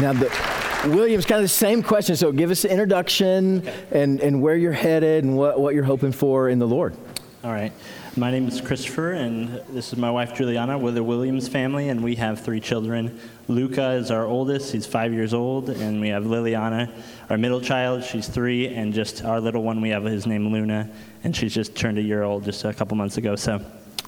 Now 0.00 0.12
the. 0.12 0.54
Williams, 0.86 1.24
kind 1.24 1.38
of 1.38 1.44
the 1.44 1.48
same 1.48 1.82
question. 1.82 2.14
So 2.14 2.30
give 2.30 2.50
us 2.50 2.64
an 2.66 2.70
introduction 2.70 3.66
and, 3.90 4.20
and 4.20 4.42
where 4.42 4.54
you're 4.54 4.72
headed 4.72 5.24
and 5.24 5.34
what, 5.34 5.58
what 5.58 5.74
you're 5.74 5.84
hoping 5.84 6.12
for 6.12 6.50
in 6.50 6.58
the 6.58 6.66
Lord. 6.66 6.94
All 7.44 7.52
right. 7.52 7.74
My 8.16 8.30
name 8.30 8.48
is 8.48 8.62
Christopher, 8.62 9.12
and 9.12 9.60
this 9.68 9.92
is 9.92 9.98
my 9.98 10.10
wife 10.10 10.34
Juliana. 10.34 10.78
We're 10.78 10.92
the 10.92 11.02
Williams 11.02 11.46
family, 11.46 11.90
and 11.90 12.02
we 12.02 12.14
have 12.14 12.40
three 12.40 12.58
children 12.58 13.20
Luca 13.48 13.90
is 13.90 14.10
our 14.10 14.24
oldest, 14.24 14.72
he's 14.72 14.86
five 14.86 15.12
years 15.12 15.34
old, 15.34 15.68
and 15.68 16.00
we 16.00 16.08
have 16.08 16.24
Liliana, 16.24 16.90
our 17.28 17.36
middle 17.36 17.60
child, 17.60 18.02
she's 18.02 18.28
three, 18.28 18.68
and 18.68 18.94
just 18.94 19.22
our 19.26 19.42
little 19.42 19.62
one, 19.62 19.82
we 19.82 19.90
have 19.90 20.04
his 20.04 20.26
name 20.26 20.50
Luna, 20.50 20.90
and 21.22 21.36
she's 21.36 21.52
just 21.52 21.76
turned 21.76 21.98
a 21.98 22.02
year 22.02 22.22
old 22.22 22.44
just 22.44 22.64
a 22.64 22.72
couple 22.72 22.96
months 22.96 23.18
ago. 23.18 23.36
So 23.36 23.60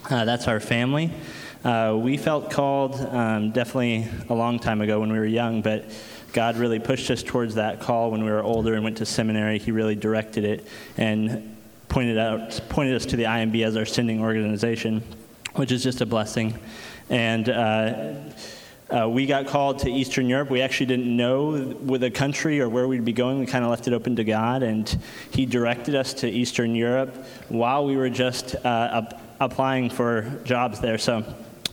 uh, 0.09 0.25
that's 0.25 0.49
our 0.49 0.59
family. 0.59 1.13
Uh, 1.63 1.95
we 2.01 2.17
felt 2.17 2.51
called 2.51 2.99
um, 2.99 3.51
definitely 3.51 4.09
a 4.31 4.35
long 4.35 4.59
time 4.59 4.81
ago 4.81 5.01
when 5.01 5.13
we 5.13 5.19
were 5.19 5.27
young, 5.27 5.61
but 5.61 5.91
God 6.33 6.57
really 6.57 6.79
pushed 6.79 7.11
us 7.11 7.23
towards 7.23 7.57
that 7.57 7.81
call 7.81 8.11
when 8.11 8.25
we 8.25 8.31
were 8.31 8.43
older 8.43 8.73
and 8.73 8.83
went 8.83 8.97
to 8.97 9.05
seminary. 9.05 9.59
He 9.59 9.73
really 9.73 9.95
directed 9.95 10.45
it 10.45 10.67
and 10.97 11.56
pointed 11.97 12.19
out 12.19 12.61
pointed 12.69 12.95
us 12.95 13.07
to 13.07 13.17
the 13.17 13.23
IMB 13.23 13.65
as 13.65 13.75
our 13.75 13.87
sending 13.87 14.21
organization, 14.21 15.03
which 15.55 15.73
is 15.73 15.83
just 15.83 16.03
a 16.03 16.05
blessing. 16.05 16.55
And 17.09 17.49
uh, 17.49 18.17
uh, 18.91 19.09
we 19.09 19.25
got 19.25 19.47
called 19.47 19.79
to 19.79 19.91
Eastern 19.91 20.29
Europe. 20.29 20.51
We 20.51 20.61
actually 20.61 20.85
didn't 20.85 21.17
know 21.17 21.75
with 21.81 22.03
the 22.03 22.11
country 22.11 22.61
or 22.61 22.69
where 22.69 22.87
we'd 22.87 23.07
be 23.07 23.15
going. 23.15 23.41
We 23.41 23.47
kind 23.47 23.65
of 23.65 23.71
left 23.71 23.89
it 23.89 23.95
open 23.95 24.15
to 24.17 24.25
God, 24.25 24.63
and 24.63 24.87
He 25.31 25.47
directed 25.47 25.95
us 25.95 26.13
to 26.21 26.29
Eastern 26.29 26.75
Europe 26.75 27.17
while 27.49 27.87
we 27.87 27.97
were 27.97 28.11
just 28.11 28.57
uh, 28.57 29.05
applying 29.41 29.89
for 29.89 30.39
jobs 30.45 30.81
there. 30.81 30.99
So 30.99 31.25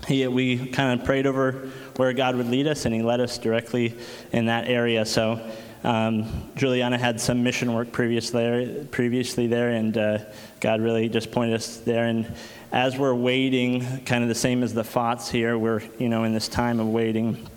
he, 0.08 0.26
we 0.28 0.68
kind 0.68 0.98
of 0.98 1.06
prayed 1.06 1.28
over 1.28 1.70
where 1.98 2.14
God 2.14 2.38
would 2.38 2.48
lead 2.48 2.68
us, 2.68 2.86
and 2.86 2.96
He 2.96 3.02
led 3.02 3.20
us 3.20 3.38
directly 3.38 3.98
in 4.32 4.46
that 4.46 4.70
area. 4.70 5.06
So 5.06 5.46
um, 5.84 6.50
Juliana 6.56 6.98
had 6.98 7.20
some 7.20 7.44
mission 7.44 7.74
work 7.74 7.92
previous 7.92 8.30
there, 8.30 8.86
previously 8.86 9.48
there, 9.48 9.70
and 9.70 9.98
uh, 9.98 10.20
God 10.62 10.82
really 10.82 11.10
just 11.10 11.32
pointed 11.32 11.56
us 11.56 11.78
there. 11.78 12.06
And 12.06 12.34
as 12.72 12.98
we're 12.98 13.14
waiting, 13.14 14.04
kind 14.06 14.24
of 14.24 14.30
the 14.30 14.36
same 14.36 14.64
as 14.64 14.74
the 14.74 14.84
FOTS 14.84 15.30
here, 15.30 15.58
we're 15.58 15.82
you 16.00 16.08
know 16.08 16.24
in 16.24 16.34
this 16.34 16.48
time 16.48 16.80
of 16.80 16.88
waiting, 16.88 17.48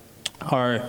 our 0.42 0.88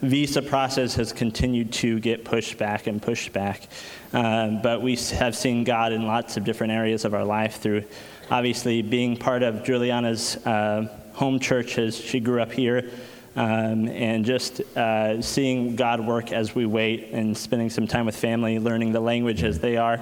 visa 0.00 0.40
process 0.40 0.94
has 0.94 1.12
continued 1.12 1.72
to 1.72 2.00
get 2.00 2.24
pushed 2.24 2.56
back 2.56 2.86
and 2.86 3.02
pushed 3.02 3.32
back. 3.32 3.68
Uh, 4.12 4.48
but 4.62 4.80
we 4.80 4.96
have 4.96 5.36
seen 5.36 5.64
God 5.64 5.92
in 5.92 6.06
lots 6.06 6.38
of 6.38 6.44
different 6.44 6.72
areas 6.72 7.04
of 7.04 7.12
our 7.12 7.24
life 7.24 7.60
through 7.60 7.84
obviously 8.30 8.80
being 8.80 9.16
part 9.16 9.42
of 9.42 9.64
Juliana's 9.64 10.36
uh, 10.46 10.88
home 11.12 11.38
church 11.38 11.76
as 11.78 11.98
she 11.98 12.20
grew 12.20 12.40
up 12.40 12.52
here. 12.52 12.90
Um, 13.36 13.86
and 13.88 14.24
just 14.24 14.60
uh, 14.76 15.22
seeing 15.22 15.76
God 15.76 16.00
work 16.00 16.32
as 16.32 16.52
we 16.52 16.66
wait 16.66 17.10
and 17.12 17.36
spending 17.36 17.70
some 17.70 17.86
time 17.86 18.06
with 18.06 18.16
family, 18.16 18.58
learning 18.58 18.90
the 18.90 19.00
language 19.00 19.44
as 19.44 19.60
they 19.60 19.76
are, 19.76 20.00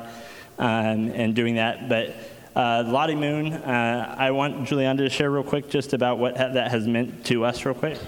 um, 0.59 1.11
and 1.11 1.35
doing 1.35 1.57
that. 1.57 1.91
But 1.91 2.15
uh, 2.57 2.85
Lottie 2.87 3.15
Moon, 3.15 3.53
uh, 3.53 4.15
I 4.19 4.31
want 4.31 4.67
Juliana 4.67 5.03
to 5.03 5.11
share 5.11 5.31
real 5.31 5.43
quick 5.43 5.69
just 5.69 5.93
about 5.93 6.19
what 6.19 6.39
ha- 6.39 6.49
that 6.49 6.71
has 6.71 6.87
meant 6.87 7.27
to 7.27 7.45
us, 7.45 7.65
real 7.67 7.75
quick. 7.75 7.99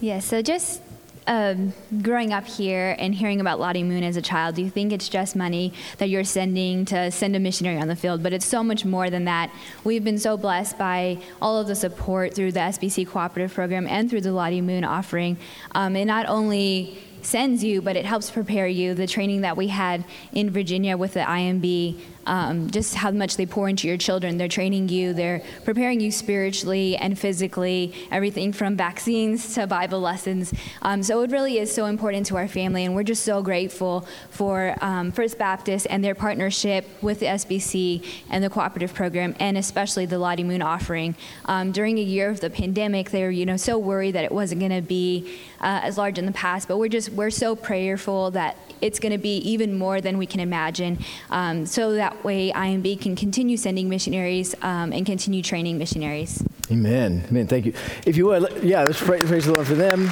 Yeah, 0.00 0.18
so 0.18 0.42
just 0.42 0.82
um, 1.26 1.72
growing 2.02 2.32
up 2.32 2.46
here 2.46 2.96
and 2.98 3.14
hearing 3.14 3.40
about 3.40 3.60
Lottie 3.60 3.82
Moon 3.82 4.02
as 4.02 4.16
a 4.16 4.22
child, 4.22 4.56
do 4.56 4.62
you 4.62 4.70
think 4.70 4.92
it's 4.92 5.08
just 5.08 5.36
money 5.36 5.72
that 5.98 6.08
you're 6.08 6.24
sending 6.24 6.84
to 6.86 7.10
send 7.10 7.36
a 7.36 7.38
missionary 7.38 7.78
on 7.78 7.88
the 7.88 7.96
field? 7.96 8.22
But 8.22 8.32
it's 8.32 8.46
so 8.46 8.62
much 8.62 8.84
more 8.84 9.10
than 9.10 9.24
that. 9.24 9.50
We've 9.84 10.04
been 10.04 10.18
so 10.18 10.36
blessed 10.36 10.78
by 10.78 11.18
all 11.40 11.58
of 11.58 11.66
the 11.66 11.76
support 11.76 12.34
through 12.34 12.52
the 12.52 12.60
SBC 12.60 13.06
Cooperative 13.06 13.54
Program 13.54 13.86
and 13.86 14.10
through 14.10 14.22
the 14.22 14.32
Lottie 14.32 14.60
Moon 14.60 14.84
offering. 14.84 15.36
Um, 15.72 15.96
it 15.96 16.06
not 16.06 16.26
only 16.26 16.98
sends 17.22 17.62
you, 17.62 17.82
but 17.82 17.96
it 17.96 18.04
helps 18.04 18.30
prepare 18.30 18.66
you. 18.66 18.94
The 18.94 19.06
training 19.06 19.42
that 19.42 19.56
we 19.56 19.68
had 19.68 20.04
in 20.32 20.50
Virginia 20.50 20.96
with 20.96 21.14
the 21.14 21.20
IMB 21.20 22.00
um, 22.26 22.70
just 22.70 22.94
how 22.94 23.10
much 23.10 23.36
they 23.36 23.46
pour 23.46 23.68
into 23.68 23.88
your 23.88 23.96
children. 23.96 24.38
They're 24.38 24.48
training 24.48 24.88
you, 24.88 25.12
they're 25.12 25.42
preparing 25.64 26.00
you 26.00 26.10
spiritually 26.10 26.96
and 26.96 27.18
physically, 27.18 27.94
everything 28.10 28.52
from 28.52 28.76
vaccines 28.76 29.54
to 29.54 29.66
Bible 29.66 30.00
lessons. 30.00 30.52
Um, 30.82 31.02
so 31.02 31.22
it 31.22 31.30
really 31.30 31.58
is 31.58 31.72
so 31.72 31.86
important 31.86 32.26
to 32.26 32.36
our 32.36 32.48
family, 32.48 32.84
and 32.84 32.94
we're 32.94 33.02
just 33.02 33.24
so 33.24 33.42
grateful 33.42 34.06
for 34.30 34.74
um, 34.80 35.12
First 35.12 35.38
Baptist 35.38 35.86
and 35.90 36.04
their 36.04 36.14
partnership 36.14 36.86
with 37.02 37.20
the 37.20 37.26
SBC 37.26 38.04
and 38.30 38.44
the 38.44 38.50
cooperative 38.50 38.94
program, 38.94 39.34
and 39.40 39.56
especially 39.56 40.06
the 40.06 40.18
Lottie 40.18 40.44
Moon 40.44 40.62
offering. 40.62 41.14
Um, 41.46 41.72
during 41.72 41.98
a 41.98 42.02
year 42.02 42.30
of 42.30 42.40
the 42.40 42.50
pandemic, 42.50 43.10
they 43.10 43.22
were 43.22 43.30
you 43.30 43.46
know 43.46 43.56
so 43.56 43.78
worried 43.78 44.12
that 44.12 44.24
it 44.24 44.32
wasn't 44.32 44.60
going 44.60 44.72
to 44.72 44.82
be 44.86 45.38
uh, 45.60 45.80
as 45.82 45.98
large 45.98 46.18
in 46.18 46.26
the 46.26 46.32
past, 46.32 46.68
but 46.68 46.78
we're 46.78 46.88
just 46.88 47.10
we're 47.10 47.30
so 47.30 47.56
prayerful 47.56 48.30
that 48.32 48.56
it's 48.80 48.98
going 48.98 49.12
to 49.12 49.18
be 49.18 49.38
even 49.38 49.76
more 49.76 50.00
than 50.00 50.18
we 50.18 50.26
can 50.26 50.40
imagine. 50.40 50.98
Um, 51.30 51.66
so 51.66 51.92
that 51.92 52.22
way, 52.24 52.50
IMB 52.52 53.00
can 53.00 53.16
continue 53.16 53.56
sending 53.56 53.88
missionaries 53.88 54.54
um, 54.62 54.92
and 54.92 55.04
continue 55.06 55.42
training 55.42 55.78
missionaries. 55.78 56.42
Amen. 56.70 57.24
Amen. 57.28 57.46
Thank 57.46 57.66
you. 57.66 57.72
If 58.06 58.16
you 58.16 58.26
would, 58.26 58.62
yeah, 58.62 58.84
let's 58.84 59.02
pray, 59.02 59.20
praise 59.20 59.46
the 59.46 59.52
Lord 59.52 59.66
for 59.66 59.74
them. 59.74 60.04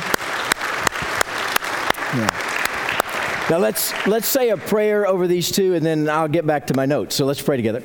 Yeah. 2.15 2.49
Now 3.51 3.59
let's 3.59 3.95
let's 4.07 4.29
say 4.29 4.51
a 4.51 4.59
prayer 4.59 5.07
over 5.07 5.27
these 5.27 5.51
two, 5.51 5.75
and 5.75 5.85
then 5.85 6.09
I'll 6.09 6.29
get 6.29 6.47
back 6.47 6.67
to 6.67 6.75
my 6.75 6.85
notes. 6.85 7.15
So 7.15 7.25
let's 7.25 7.41
pray 7.41 7.57
together. 7.57 7.83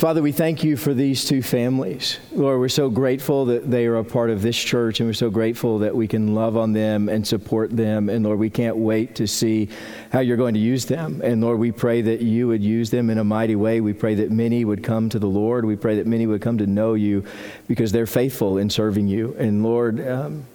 Father, 0.00 0.22
we 0.22 0.32
thank 0.32 0.64
you 0.64 0.78
for 0.78 0.94
these 0.94 1.26
two 1.26 1.42
families. 1.42 2.18
Lord, 2.32 2.58
we're 2.58 2.70
so 2.70 2.88
grateful 2.88 3.44
that 3.44 3.70
they 3.70 3.84
are 3.84 3.96
a 3.96 4.02
part 4.02 4.30
of 4.30 4.40
this 4.40 4.56
church, 4.56 4.98
and 4.98 5.06
we're 5.06 5.12
so 5.12 5.28
grateful 5.28 5.80
that 5.80 5.94
we 5.94 6.08
can 6.08 6.34
love 6.34 6.56
on 6.56 6.72
them 6.72 7.10
and 7.10 7.26
support 7.26 7.76
them. 7.76 8.08
And 8.08 8.24
Lord, 8.24 8.38
we 8.38 8.48
can't 8.48 8.78
wait 8.78 9.14
to 9.16 9.26
see 9.26 9.68
how 10.10 10.20
you're 10.20 10.38
going 10.38 10.54
to 10.54 10.60
use 10.60 10.86
them. 10.86 11.20
And 11.22 11.42
Lord, 11.42 11.58
we 11.58 11.70
pray 11.70 12.00
that 12.00 12.22
you 12.22 12.48
would 12.48 12.62
use 12.62 12.88
them 12.88 13.10
in 13.10 13.18
a 13.18 13.24
mighty 13.24 13.56
way. 13.56 13.82
We 13.82 13.92
pray 13.92 14.14
that 14.14 14.30
many 14.30 14.64
would 14.64 14.82
come 14.82 15.10
to 15.10 15.18
the 15.18 15.26
Lord. 15.26 15.66
We 15.66 15.76
pray 15.76 15.96
that 15.96 16.06
many 16.06 16.26
would 16.26 16.40
come 16.40 16.56
to 16.56 16.66
know 16.66 16.94
you 16.94 17.22
because 17.68 17.92
they're 17.92 18.06
faithful 18.06 18.56
in 18.56 18.70
serving 18.70 19.06
you. 19.06 19.36
And 19.38 19.62
Lord, 19.62 20.00
um, 20.08 20.46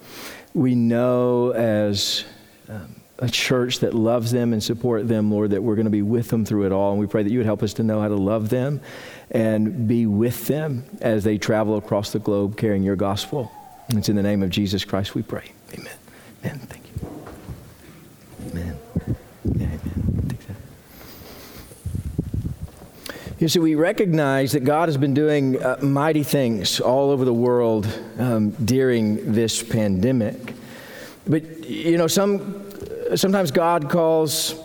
we 0.55 0.73
know 0.73 1.51
as. 1.51 2.25
Um, 2.67 2.95
a 3.19 3.29
church 3.29 3.79
that 3.79 3.93
loves 3.93 4.31
them 4.31 4.51
and 4.51 4.61
support 4.61 5.07
them, 5.07 5.31
Lord, 5.31 5.51
that 5.51 5.63
we're 5.63 5.75
going 5.75 5.85
to 5.85 5.91
be 5.91 6.01
with 6.01 6.29
them 6.29 6.43
through 6.43 6.65
it 6.65 6.71
all. 6.71 6.91
And 6.91 6.99
we 6.99 7.07
pray 7.07 7.23
that 7.23 7.31
you 7.31 7.39
would 7.39 7.45
help 7.45 7.63
us 7.63 7.73
to 7.75 7.83
know 7.83 8.01
how 8.01 8.09
to 8.09 8.15
love 8.15 8.49
them 8.49 8.81
and 9.31 9.87
be 9.87 10.05
with 10.05 10.47
them 10.47 10.83
as 11.01 11.23
they 11.23 11.37
travel 11.37 11.77
across 11.77 12.11
the 12.11 12.19
globe 12.19 12.57
carrying 12.57 12.83
your 12.83 12.97
gospel. 12.97 13.51
And 13.87 13.97
it's 13.97 14.09
in 14.09 14.15
the 14.15 14.23
name 14.23 14.43
of 14.43 14.49
Jesus 14.49 14.83
Christ 14.83 15.15
we 15.15 15.21
pray. 15.21 15.51
Amen. 15.73 15.93
Amen. 16.43 16.59
Thank 16.59 16.83
you. 16.87 16.99
Amen. 18.49 18.77
Amen. 19.45 19.79
Take 20.27 20.47
that. 20.47 20.55
You 23.39 23.47
see, 23.47 23.59
we 23.59 23.75
recognize 23.75 24.51
that 24.53 24.65
God 24.65 24.89
has 24.89 24.97
been 24.97 25.13
doing 25.13 25.61
uh, 25.63 25.77
mighty 25.81 26.23
things 26.23 26.79
all 26.81 27.11
over 27.11 27.23
the 27.23 27.33
world 27.33 27.87
um, 28.17 28.49
during 28.51 29.33
this 29.33 29.63
pandemic. 29.63 30.53
But, 31.27 31.65
you 31.65 31.97
know, 31.97 32.07
some 32.07 32.64
sometimes 33.13 33.51
God 33.51 33.89
calls 33.89 34.55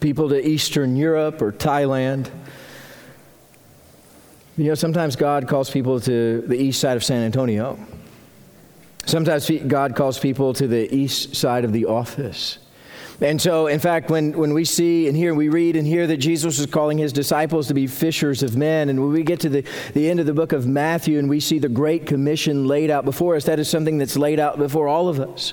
people 0.00 0.28
to 0.28 0.46
Eastern 0.46 0.96
Europe 0.96 1.42
or 1.42 1.52
Thailand. 1.52 2.30
You 4.56 4.64
know, 4.64 4.74
sometimes 4.74 5.16
God 5.16 5.48
calls 5.48 5.70
people 5.70 6.00
to 6.00 6.42
the 6.42 6.60
east 6.60 6.80
side 6.80 6.96
of 6.96 7.04
San 7.04 7.22
Antonio. 7.22 7.78
Sometimes 9.06 9.50
God 9.66 9.96
calls 9.96 10.18
people 10.18 10.52
to 10.54 10.68
the 10.68 10.94
east 10.94 11.34
side 11.34 11.64
of 11.64 11.72
the 11.72 11.86
office. 11.86 12.58
And 13.22 13.40
so, 13.40 13.66
in 13.66 13.80
fact, 13.80 14.08
when, 14.08 14.32
when 14.32 14.54
we 14.54 14.64
see 14.64 15.06
and 15.06 15.14
hear, 15.14 15.34
we 15.34 15.50
read 15.50 15.76
and 15.76 15.86
hear 15.86 16.06
that 16.06 16.16
Jesus 16.16 16.58
is 16.58 16.64
calling 16.64 16.96
his 16.96 17.12
disciples 17.12 17.68
to 17.68 17.74
be 17.74 17.86
fishers 17.86 18.42
of 18.42 18.56
men, 18.56 18.88
and 18.88 18.98
when 18.98 19.12
we 19.12 19.22
get 19.22 19.40
to 19.40 19.50
the, 19.50 19.64
the 19.92 20.08
end 20.08 20.20
of 20.20 20.26
the 20.26 20.32
book 20.32 20.52
of 20.52 20.66
Matthew 20.66 21.18
and 21.18 21.28
we 21.28 21.38
see 21.38 21.58
the 21.58 21.68
Great 21.68 22.06
Commission 22.06 22.66
laid 22.66 22.90
out 22.90 23.04
before 23.04 23.36
us, 23.36 23.44
that 23.44 23.58
is 23.58 23.68
something 23.68 23.98
that's 23.98 24.16
laid 24.16 24.40
out 24.40 24.56
before 24.56 24.88
all 24.88 25.08
of 25.08 25.20
us. 25.20 25.52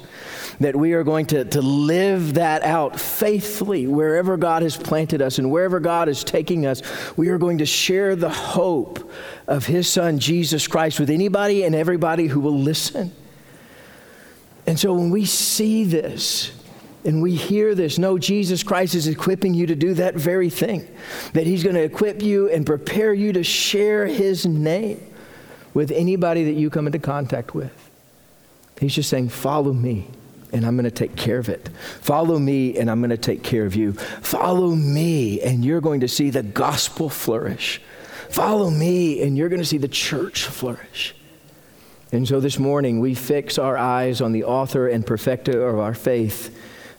That 0.61 0.77
we 0.77 0.93
are 0.93 1.03
going 1.03 1.25
to, 1.27 1.43
to 1.43 1.61
live 1.61 2.35
that 2.35 2.63
out 2.63 2.99
faithfully 2.99 3.85
wherever 3.85 4.37
God 4.37 4.63
has 4.63 4.77
planted 4.77 5.21
us 5.21 5.37
and 5.37 5.51
wherever 5.51 5.81
God 5.81 6.07
is 6.07 6.23
taking 6.23 6.65
us. 6.65 6.81
We 7.17 7.27
are 7.29 7.37
going 7.37 7.57
to 7.57 7.65
share 7.65 8.15
the 8.15 8.29
hope 8.29 9.11
of 9.45 9.65
his 9.65 9.89
son, 9.89 10.19
Jesus 10.19 10.67
Christ, 10.67 10.99
with 11.01 11.09
anybody 11.09 11.63
and 11.63 11.75
everybody 11.75 12.27
who 12.27 12.39
will 12.39 12.57
listen. 12.57 13.11
And 14.65 14.79
so 14.79 14.93
when 14.93 15.11
we 15.11 15.25
see 15.25 15.83
this, 15.83 16.51
and 17.07 17.21
we 17.21 17.35
hear 17.35 17.73
this. 17.73 17.97
No, 17.97 18.17
Jesus 18.17 18.63
Christ 18.63 18.93
is 18.93 19.07
equipping 19.07 19.53
you 19.53 19.67
to 19.67 19.75
do 19.75 19.93
that 19.93 20.15
very 20.15 20.49
thing. 20.49 20.85
That 21.31 21.47
He's 21.47 21.63
going 21.63 21.77
to 21.77 21.81
equip 21.81 22.21
you 22.21 22.49
and 22.49 22.65
prepare 22.65 23.13
you 23.13 23.31
to 23.31 23.45
share 23.45 24.05
His 24.05 24.45
name 24.45 25.01
with 25.73 25.89
anybody 25.91 26.43
that 26.43 26.59
you 26.59 26.69
come 26.69 26.85
into 26.85 26.99
contact 26.99 27.55
with. 27.55 27.71
He's 28.81 28.93
just 28.93 29.09
saying, 29.09 29.29
Follow 29.29 29.71
me, 29.71 30.09
and 30.51 30.65
I'm 30.65 30.75
going 30.75 30.83
to 30.83 30.91
take 30.91 31.15
care 31.15 31.37
of 31.37 31.47
it. 31.47 31.69
Follow 32.01 32.37
me, 32.37 32.77
and 32.77 32.91
I'm 32.91 32.99
going 32.99 33.11
to 33.11 33.17
take 33.17 33.41
care 33.41 33.65
of 33.65 33.73
you. 33.73 33.93
Follow 33.93 34.75
me, 34.75 35.39
and 35.39 35.63
you're 35.63 35.79
going 35.79 36.01
to 36.01 36.09
see 36.09 36.29
the 36.29 36.43
gospel 36.43 37.07
flourish. 37.07 37.81
Follow 38.29 38.69
me, 38.69 39.23
and 39.23 39.37
you're 39.37 39.49
going 39.49 39.61
to 39.61 39.65
see 39.65 39.77
the 39.77 39.87
church 39.87 40.43
flourish. 40.43 41.15
And 42.11 42.27
so 42.27 42.41
this 42.41 42.59
morning, 42.59 42.99
we 42.99 43.15
fix 43.15 43.57
our 43.57 43.77
eyes 43.77 44.19
on 44.19 44.33
the 44.33 44.43
author 44.43 44.89
and 44.89 45.05
perfecter 45.05 45.69
of 45.69 45.79
our 45.79 45.93
faith 45.93 46.53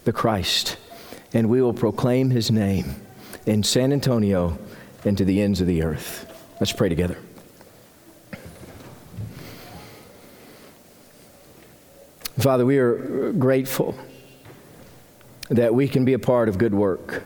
the 0.08 0.12
Christ, 0.14 0.78
and 1.34 1.50
we 1.50 1.60
will 1.60 1.74
proclaim 1.74 2.30
his 2.30 2.50
name 2.50 2.94
in 3.44 3.62
San 3.62 3.92
Antonio 3.92 4.58
and 5.04 5.18
to 5.18 5.24
the 5.26 5.42
ends 5.42 5.60
of 5.60 5.66
the 5.66 5.82
earth. 5.82 6.24
Let's 6.58 6.72
pray 6.72 6.88
together. 6.88 7.18
Father, 12.38 12.64
we 12.64 12.78
are 12.78 13.34
grateful 13.34 13.94
that 15.50 15.74
we 15.74 15.86
can 15.86 16.06
be 16.06 16.14
a 16.14 16.18
part 16.18 16.48
of 16.48 16.56
good 16.56 16.72
work. 16.72 17.24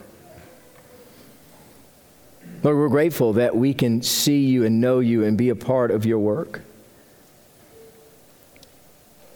Lord, 2.65 2.77
we're 2.77 2.89
grateful 2.89 3.35
that 3.35 3.55
we 3.55 3.75
can 3.75 4.03
see 4.03 4.47
you 4.47 4.65
and 4.65 4.81
know 4.81 4.99
you 4.99 5.23
and 5.23 5.39
be 5.39 5.51
a 5.51 5.55
part 5.55 5.93
of 5.93 6.05
your 6.05 6.19
work. 6.19 6.63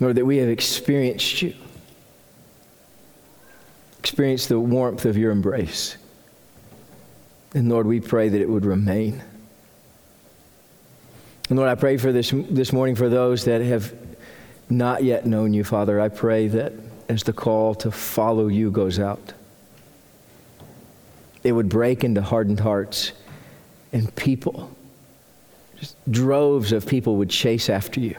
Lord, 0.01 0.17
that 0.17 0.27
we 0.27 0.39
have 0.39 0.49
experienced 0.49 1.43
you, 1.43 1.55
experienced 4.07 4.49
the 4.49 4.61
warmth 4.61 5.05
of 5.05 5.17
your 5.17 5.33
embrace. 5.33 5.97
And 7.55 7.69
Lord, 7.69 7.89
we 7.89 7.99
pray 7.99 8.29
that 8.29 8.41
it 8.41 8.49
would 8.49 8.65
remain. 8.65 9.21
And 11.49 11.59
Lord, 11.59 11.69
I 11.69 11.75
pray 11.75 11.97
for 11.97 12.13
this, 12.13 12.31
this 12.33 12.73
morning 12.73 12.95
for 12.95 13.09
those 13.09 13.47
that 13.47 13.61
have 13.63 13.93
not 14.71 15.03
yet 15.03 15.27
known 15.27 15.53
you, 15.53 15.65
Father. 15.65 16.01
I 16.01 16.09
pray 16.09 16.47
that 16.47 16.73
as 17.09 17.25
the 17.25 17.33
call 17.33 17.75
to 17.75 17.91
follow 17.91 18.47
you 18.47 18.71
goes 18.71 19.01
out, 19.01 19.33
it 21.43 21.51
would 21.51 21.69
break 21.69 22.05
into 22.05 22.23
hardened 22.23 22.61
hearts 22.61 23.11
and 23.93 24.15
people, 24.15 24.71
just 25.81 25.97
droves 26.09 26.71
of 26.71 26.87
people 26.87 27.17
would 27.17 27.31
chase 27.31 27.69
after 27.69 27.99
you. 27.99 28.17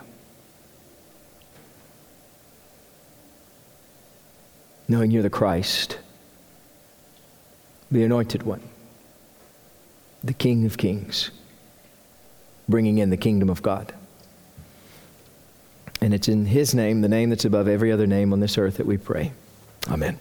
Knowing 4.88 5.12
you're 5.12 5.24
the 5.24 5.30
Christ, 5.30 6.00
the 7.92 8.04
anointed 8.04 8.44
one, 8.44 8.62
the 10.24 10.34
King 10.34 10.66
of 10.66 10.78
kings, 10.78 11.32
bringing 12.70 12.98
in 12.98 13.10
the 13.10 13.18
kingdom 13.18 13.50
of 13.50 13.62
God. 13.62 13.94
And 16.00 16.14
it's 16.14 16.28
in 16.28 16.46
His 16.46 16.74
name, 16.74 17.02
the 17.02 17.10
name 17.10 17.30
that's 17.30 17.46
above 17.46 17.68
every 17.68 17.92
other 17.92 18.08
name 18.08 18.32
on 18.32 18.40
this 18.40 18.58
earth, 18.58 18.78
that 18.78 18.86
we 18.86 18.98
pray. 18.98 19.34
Amen. 19.90 20.20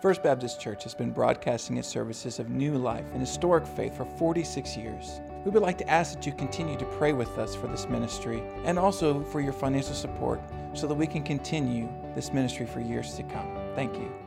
First 0.00 0.22
Baptist 0.22 0.58
Church 0.60 0.82
has 0.84 0.94
been 0.94 1.10
broadcasting 1.10 1.76
its 1.76 1.88
services 1.88 2.38
of 2.38 2.48
new 2.48 2.78
life 2.78 3.04
and 3.12 3.20
historic 3.20 3.66
faith 3.66 3.94
for 3.94 4.06
46 4.18 4.76
years. 4.76 5.20
We 5.44 5.50
would 5.50 5.62
like 5.62 5.78
to 5.78 5.88
ask 5.88 6.14
that 6.14 6.26
you 6.26 6.32
continue 6.32 6.76
to 6.76 6.84
pray 6.84 7.12
with 7.12 7.38
us 7.38 7.54
for 7.54 7.66
this 7.66 7.88
ministry 7.88 8.42
and 8.64 8.78
also 8.78 9.22
for 9.24 9.40
your 9.40 9.54
financial 9.54 9.94
support 9.94 10.40
so 10.74 10.86
that 10.86 10.94
we 10.94 11.06
can 11.06 11.22
continue 11.22 11.88
this 12.14 12.32
ministry 12.32 12.66
for 12.66 12.80
years 12.80 13.14
to 13.14 13.22
come. 13.22 13.48
Thank 13.74 13.94
you. 13.96 14.20